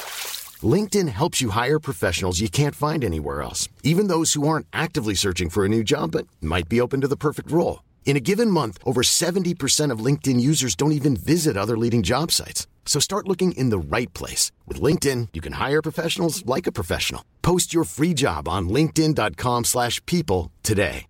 LinkedIn 0.63 1.07
helps 1.07 1.41
you 1.41 1.51
hire 1.51 1.79
professionals 1.79 2.41
you 2.41 2.49
can't 2.49 2.75
find 2.75 3.03
anywhere 3.03 3.41
else, 3.41 3.69
even 3.81 4.07
those 4.07 4.33
who 4.33 4.45
aren't 4.45 4.67
actively 4.73 5.15
searching 5.15 5.49
for 5.49 5.63
a 5.63 5.69
new 5.69 5.83
job 5.83 6.11
but 6.11 6.27
might 6.41 6.67
be 6.67 6.81
open 6.81 6.99
to 7.01 7.07
the 7.07 7.15
perfect 7.15 7.49
role. 7.49 7.83
In 8.05 8.17
a 8.17 8.25
given 8.31 8.51
month, 8.51 8.77
over 8.83 9.01
70% 9.01 9.91
of 9.91 10.05
LinkedIn 10.05 10.41
users 10.41 10.75
don't 10.75 10.91
even 10.91 11.15
visit 11.15 11.55
other 11.55 11.77
leading 11.77 12.03
job 12.03 12.31
sites. 12.31 12.67
So 12.85 12.99
start 12.99 13.27
looking 13.29 13.53
in 13.53 13.69
the 13.69 13.95
right 13.95 14.13
place. 14.13 14.51
With 14.67 14.81
LinkedIn, 14.81 15.29
you 15.31 15.39
can 15.39 15.53
hire 15.53 15.81
professionals 15.81 16.45
like 16.45 16.67
a 16.67 16.73
professional. 16.73 17.23
Post 17.41 17.73
your 17.73 17.85
free 17.85 18.13
job 18.13 18.49
on 18.49 18.67
linkedin.com 18.67 19.63
slash 19.63 20.05
people 20.05 20.51
today. 20.61 21.05